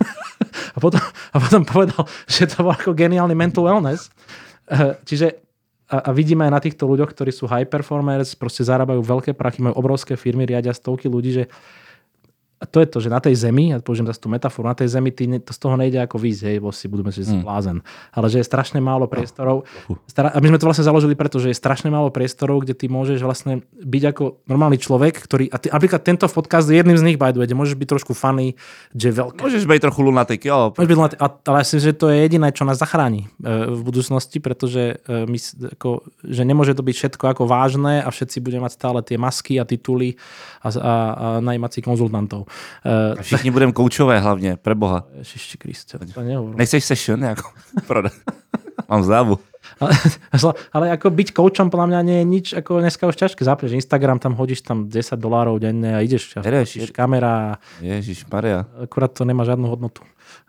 a, 0.76 0.78
potom, 0.80 1.04
a 1.04 1.36
potom 1.36 1.68
povedal, 1.68 2.08
že 2.24 2.48
to 2.48 2.64
bol 2.64 2.72
ako 2.72 2.96
geniálny 2.96 3.36
mental 3.36 3.68
wellness. 3.68 4.08
Eh, 4.72 4.96
Čiže 5.04 5.44
a 5.86 6.10
vidíme 6.10 6.42
aj 6.48 6.52
na 6.56 6.58
týchto 6.58 6.82
ľuďoch, 6.88 7.14
ktorí 7.14 7.30
sú 7.30 7.46
high 7.46 7.68
performers, 7.68 8.34
proste 8.34 8.66
zarábajú 8.66 9.06
veľké 9.06 9.38
prachy, 9.38 9.62
majú 9.62 9.78
obrovské 9.78 10.18
firmy, 10.18 10.42
riadia 10.42 10.74
stovky 10.74 11.06
ľudí, 11.06 11.30
že 11.30 11.44
a 12.56 12.64
to 12.64 12.80
je 12.80 12.88
to, 12.88 12.98
že 13.04 13.12
na 13.12 13.20
tej 13.20 13.36
zemi, 13.36 13.68
ja 13.68 13.84
použijem 13.84 14.08
zase 14.08 14.16
tú 14.16 14.32
metaforu, 14.32 14.64
na 14.64 14.72
tej 14.72 14.88
zemi 14.88 15.12
ty, 15.12 15.28
ne- 15.28 15.44
to 15.44 15.52
z 15.52 15.60
toho 15.60 15.76
nejde 15.76 16.00
ako 16.00 16.16
výjsť, 16.16 16.42
hej, 16.42 16.56
bo 16.58 16.72
si 16.72 16.88
budeme 16.88 17.12
si 17.12 17.20
Mm. 17.20 17.44
blázen. 17.44 17.76
Ale 18.16 18.32
že 18.32 18.40
je 18.40 18.46
strašne 18.48 18.80
málo 18.80 19.04
priestorov. 19.04 19.68
Stra- 20.08 20.32
a 20.32 20.38
my 20.40 20.48
sme 20.48 20.56
to 20.56 20.64
vlastne 20.64 20.80
založili 20.82 21.12
preto, 21.12 21.36
že 21.36 21.52
je 21.52 21.56
strašne 21.56 21.92
málo 21.92 22.08
priestorov, 22.08 22.64
kde 22.64 22.72
ty 22.72 22.88
môžeš 22.88 23.20
vlastne 23.20 23.60
byť 23.76 24.02
ako 24.08 24.24
normálny 24.48 24.80
človek, 24.80 25.20
ktorý, 25.20 25.52
a 25.52 25.60
ty, 25.60 25.68
napríklad 25.68 26.00
tento 26.00 26.24
podcast 26.32 26.64
je 26.72 26.80
jedným 26.80 26.96
z 26.96 27.04
nich, 27.04 27.18
by 27.20 27.36
the 27.36 27.40
way, 27.40 27.44
kde 27.44 27.60
môžeš 27.60 27.76
byť 27.76 27.88
trošku 27.92 28.16
funny, 28.16 28.56
že 28.96 29.12
veľké. 29.12 29.36
Môžeš 29.36 29.68
byť 29.68 29.80
trochu 29.84 30.00
lunatik, 30.00 30.40
jo. 30.40 30.72
Môžeš 30.72 30.88
byť 30.88 30.98
a- 31.20 31.40
ale 31.44 31.56
ja 31.60 31.64
si 31.68 31.76
myslím, 31.76 31.90
že 31.92 32.00
to 32.00 32.06
je 32.08 32.16
jediné, 32.24 32.48
čo 32.56 32.64
nás 32.64 32.80
zachráni 32.80 33.28
e, 33.44 33.52
v 33.68 33.80
budúcnosti, 33.84 34.40
pretože 34.40 34.96
e, 35.04 35.28
my, 35.28 35.38
ako, 35.76 36.08
že 36.24 36.42
nemôže 36.48 36.72
to 36.72 36.80
byť 36.80 36.94
všetko 36.96 37.24
ako 37.36 37.42
vážne 37.44 38.00
a 38.00 38.08
všetci 38.08 38.40
budeme 38.40 38.64
mať 38.64 38.72
stále 38.72 39.04
tie 39.04 39.20
masky 39.20 39.60
a 39.60 39.68
tituly 39.68 40.16
a, 40.64 40.72
a, 40.72 40.72
a 40.72 40.92
najímať 41.44 41.70
si 41.76 41.80
konzultantov. 41.84 42.45
E, 43.18 43.22
všichni 43.22 43.50
budeme 43.50 43.72
koučové 43.72 44.20
hlavně, 44.20 44.56
pre 44.56 44.74
boha. 44.74 45.04
Ježiši 45.14 45.58
Kriste, 45.58 45.98
to 46.14 46.22
nehovor. 46.22 46.56
Nechceš 46.56 46.84
session 46.84 47.22
jako 47.24 47.50
prodat? 47.86 48.12
Mám 48.88 49.02
zľavu. 49.02 49.38
Ale, 49.80 49.92
ale 50.72 50.86
ako 50.94 51.10
byť 51.10 51.28
koučom 51.34 51.70
podľa 51.74 51.86
mňa 51.90 52.00
nie 52.06 52.18
je 52.22 52.24
nič, 52.24 52.46
ako 52.54 52.80
dneska 52.80 53.02
už 53.08 53.16
ťažké. 53.16 53.42
Zapneš 53.44 53.72
Instagram, 53.72 54.18
tam 54.22 54.38
hodíš 54.38 54.62
tam 54.62 54.86
10 54.88 55.16
dolárov 55.18 55.58
denne 55.58 55.96
a 55.96 56.00
ideš. 56.00 56.36
A 56.38 56.46
Jedeš. 56.46 56.76
je 56.76 56.86
kamera, 56.86 57.58
Ježíš 57.82 58.24
Maria. 58.30 58.66
akurát 58.82 59.10
to 59.12 59.24
nemá 59.24 59.44
žiadnu 59.44 59.66
hodnotu. 59.68 60.02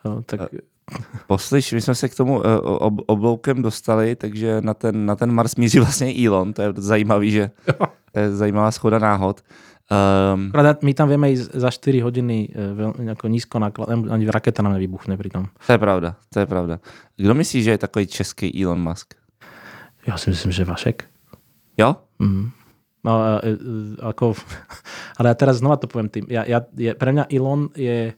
No, 0.06 0.22
tak, 0.22 0.54
Poslyš, 1.28 1.74
my 1.74 1.82
jsme 1.82 1.96
se 1.96 2.10
k 2.10 2.16
tomu 2.16 2.42
eh, 2.46 2.60
ob, 2.60 2.94
obloukem 3.06 3.62
dostali, 3.62 4.16
takže 4.16 4.62
na 4.62 4.74
ten, 4.74 5.06
na 5.06 5.16
ten 5.16 5.32
Mars 5.32 5.56
míří 5.56 5.80
vlastně 5.80 6.14
Elon, 6.26 6.54
to 6.54 6.62
je 6.62 6.74
zajímavý, 6.78 7.32
že 7.32 7.52
to 8.12 8.20
je 8.20 8.36
zajímavá 8.36 8.72
schoda 8.72 9.00
náhod. 9.00 9.42
Um, 9.88 10.52
my 10.84 10.92
tam 10.92 11.08
vieme 11.08 11.32
ísť 11.32 11.56
za 11.64 11.72
4 11.72 12.04
hodiny 12.04 12.52
e, 12.52 12.76
veľmi 12.76 13.08
ako 13.08 13.26
nízko 13.32 13.56
náklad, 13.56 13.88
ani 13.88 14.28
raketa 14.28 14.60
nám 14.60 14.76
nevybuchne 14.76 15.16
pri 15.16 15.32
tom. 15.32 15.44
to 15.64 15.72
je 15.72 15.80
pravda, 15.80 16.20
to 16.28 16.44
je 16.44 16.48
pravda. 16.48 16.84
Kdo 17.16 17.32
myslí, 17.32 17.64
že 17.64 17.72
je 17.72 17.80
takový 17.80 18.06
český 18.12 18.52
Elon 18.52 18.84
Musk? 18.84 19.16
Ja 20.04 20.20
si 20.20 20.28
myslím, 20.36 20.52
že 20.52 20.68
Vašek. 20.68 21.08
Jo? 21.80 22.04
Mm. 22.20 22.52
No, 23.08 23.12
a, 23.16 23.40
e, 23.40 23.56
e, 23.56 23.58
ako, 24.04 24.36
ale 25.24 25.32
ja 25.32 25.36
teraz 25.40 25.64
znova 25.64 25.80
to 25.80 25.88
poviem 25.88 26.12
tým. 26.12 26.28
Ja, 26.28 26.44
ja, 26.44 26.68
je, 26.76 26.92
pre 26.92 27.16
mňa 27.16 27.32
Elon 27.32 27.72
je 27.72 28.12
e, 28.12 28.14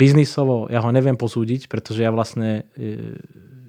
biznisovo, 0.00 0.72
ja 0.72 0.80
ho 0.80 0.88
neviem 0.88 1.20
posúdiť, 1.20 1.68
pretože 1.68 2.00
ja 2.00 2.08
vlastne 2.08 2.64
e, 2.80 3.20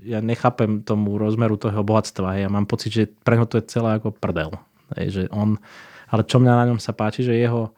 ja 0.05 0.21
nechápem 0.21 0.85
tomu 0.85 1.17
rozmeru 1.17 1.57
toho 1.57 1.81
bohatstva. 1.81 2.37
Ja 2.37 2.47
mám 2.47 2.69
pocit, 2.69 2.93
že 2.93 3.03
pre 3.25 3.35
neho 3.35 3.49
to 3.49 3.57
je 3.57 3.67
celé 3.67 3.97
ako 3.97 4.13
prdel. 4.13 4.53
Hej, 4.93 5.07
že 5.09 5.23
on, 5.33 5.57
ale 6.09 6.27
čo 6.27 6.37
mňa 6.41 6.53
na 6.53 6.67
ňom 6.73 6.79
sa 6.79 6.93
páči, 6.93 7.25
že 7.25 7.37
jeho 7.37 7.73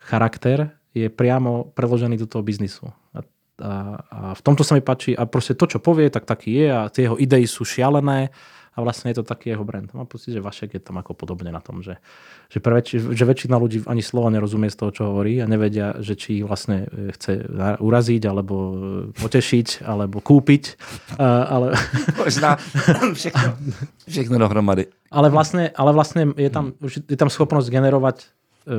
charakter 0.00 0.72
je 0.96 1.06
priamo 1.06 1.70
preložený 1.76 2.18
do 2.18 2.26
toho 2.26 2.42
biznisu. 2.42 2.90
A, 3.14 3.20
a, 3.62 3.72
a 4.10 4.18
v 4.34 4.42
tomto 4.42 4.66
sa 4.66 4.74
mi 4.74 4.82
páči, 4.82 5.14
a 5.14 5.28
proste 5.28 5.54
to, 5.54 5.68
čo 5.70 5.78
povie, 5.78 6.10
tak 6.10 6.26
taký 6.26 6.64
je 6.64 6.68
a 6.72 6.90
tie 6.90 7.06
jeho 7.06 7.20
idei 7.20 7.44
sú 7.46 7.62
šialené 7.62 8.32
a 8.70 8.86
vlastne 8.86 9.10
je 9.10 9.18
to 9.18 9.26
taký 9.26 9.50
jeho 9.50 9.66
brand. 9.66 9.90
Mám 9.90 10.06
pocit, 10.06 10.30
že 10.30 10.38
Vašek 10.38 10.78
je 10.78 10.82
tam 10.82 11.02
ako 11.02 11.18
podobne 11.18 11.50
na 11.50 11.58
tom, 11.58 11.82
že, 11.82 11.98
že, 12.46 12.62
pre 12.62 12.78
väčši, 12.78 13.18
že 13.18 13.24
väčšina 13.26 13.58
ľudí 13.58 13.82
ani 13.90 13.98
slova 13.98 14.30
nerozumie 14.30 14.70
z 14.70 14.78
toho, 14.78 14.90
čo 14.94 15.02
hovorí 15.10 15.42
a 15.42 15.50
nevedia, 15.50 15.98
že 15.98 16.14
či 16.14 16.38
ich 16.38 16.46
vlastne 16.46 16.86
e, 16.86 17.10
chce 17.10 17.50
uraziť, 17.82 18.22
alebo 18.30 18.54
e, 18.54 18.74
potešiť, 19.18 19.82
alebo 19.82 20.22
kúpiť. 20.22 20.78
Ale, 21.18 21.74
Možná 22.22 22.62
všechno, 23.10 23.58
všechno 24.06 24.36
dohromady. 24.38 24.86
ale, 25.10 25.34
vlastne, 25.34 25.74
ale 25.74 25.90
vlastne 25.90 26.30
je 26.38 26.50
tam, 26.54 26.78
je 26.86 27.18
tam 27.18 27.26
schopnosť 27.26 27.66
generovať 27.74 28.22
e, 28.22 28.26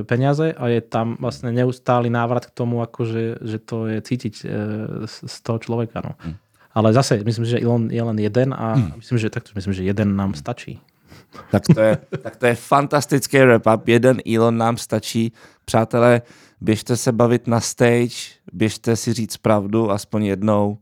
peniaze 0.08 0.56
a 0.56 0.72
je 0.72 0.80
tam 0.80 1.20
vlastne 1.20 1.52
neustály 1.52 2.08
návrat 2.08 2.48
k 2.48 2.56
tomu, 2.56 2.80
akože, 2.80 3.44
že 3.44 3.58
to 3.60 3.92
je 3.92 4.00
cítiť 4.00 4.34
z, 5.04 5.36
toho 5.44 5.60
človeka. 5.60 6.00
No. 6.00 6.16
Ale 6.74 6.94
zase, 6.94 7.22
myslím, 7.26 7.46
že 7.46 7.60
Elon 7.60 7.92
je 7.92 8.04
len 8.04 8.20
jeden 8.20 8.54
a 8.54 8.76
myslím, 8.96 9.18
že 9.18 9.30
takto, 9.30 9.52
myslím, 9.56 9.74
že 9.74 9.84
jeden 9.84 10.16
nám 10.16 10.34
stačí. 10.34 10.82
Tak 11.52 11.64
to 11.76 11.82
je, 11.82 11.98
tak 12.24 12.36
to 12.36 12.46
je 12.46 12.56
fantastický 12.56 13.38
wrap-up. 13.38 13.88
Jeden 13.88 14.22
Elon 14.36 14.58
nám 14.58 14.78
stačí. 14.78 15.32
Přátelé, 15.66 16.22
běžte 16.62 16.98
se 16.98 17.12
bavit 17.12 17.48
na 17.48 17.60
stage, 17.60 18.16
běžte 18.54 18.96
si 18.96 19.14
říct 19.14 19.38
pravdu 19.38 19.92
aspoň 19.92 20.26
jednou. 20.26 20.78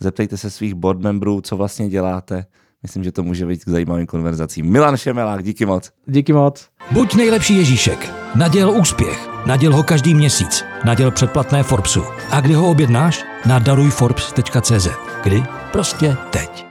Zeptejte 0.00 0.36
se 0.36 0.50
svých 0.50 0.74
board 0.74 1.00
memberů, 1.00 1.40
co 1.40 1.56
vlastně 1.56 1.88
děláte. 1.88 2.46
Myslím, 2.84 3.04
že 3.04 3.12
to 3.12 3.22
může 3.22 3.46
být 3.46 3.64
k 3.64 3.68
zajímavým 3.68 4.06
konverzacím. 4.06 4.66
Milan 4.66 4.96
Šemelák, 4.96 5.42
díky 5.44 5.66
moc. 5.66 5.90
Díky 6.06 6.32
moc. 6.32 6.68
Buď 6.90 7.14
nejlepší 7.14 7.56
Ježíšek. 7.56 8.12
Naděl 8.34 8.70
úspěch. 8.70 9.28
Naděl 9.46 9.76
ho 9.76 9.82
každý 9.82 10.14
měsíc. 10.14 10.64
Naděl 10.84 11.10
předplatné 11.10 11.62
Forbesu. 11.62 12.02
A 12.30 12.40
kdy 12.40 12.54
ho 12.54 12.70
objednáš? 12.70 13.24
Na 13.46 13.58
darujforbes.cz. 13.58 14.88
Kdy? 15.24 15.42
Prostě 15.72 16.16
teď. 16.30 16.63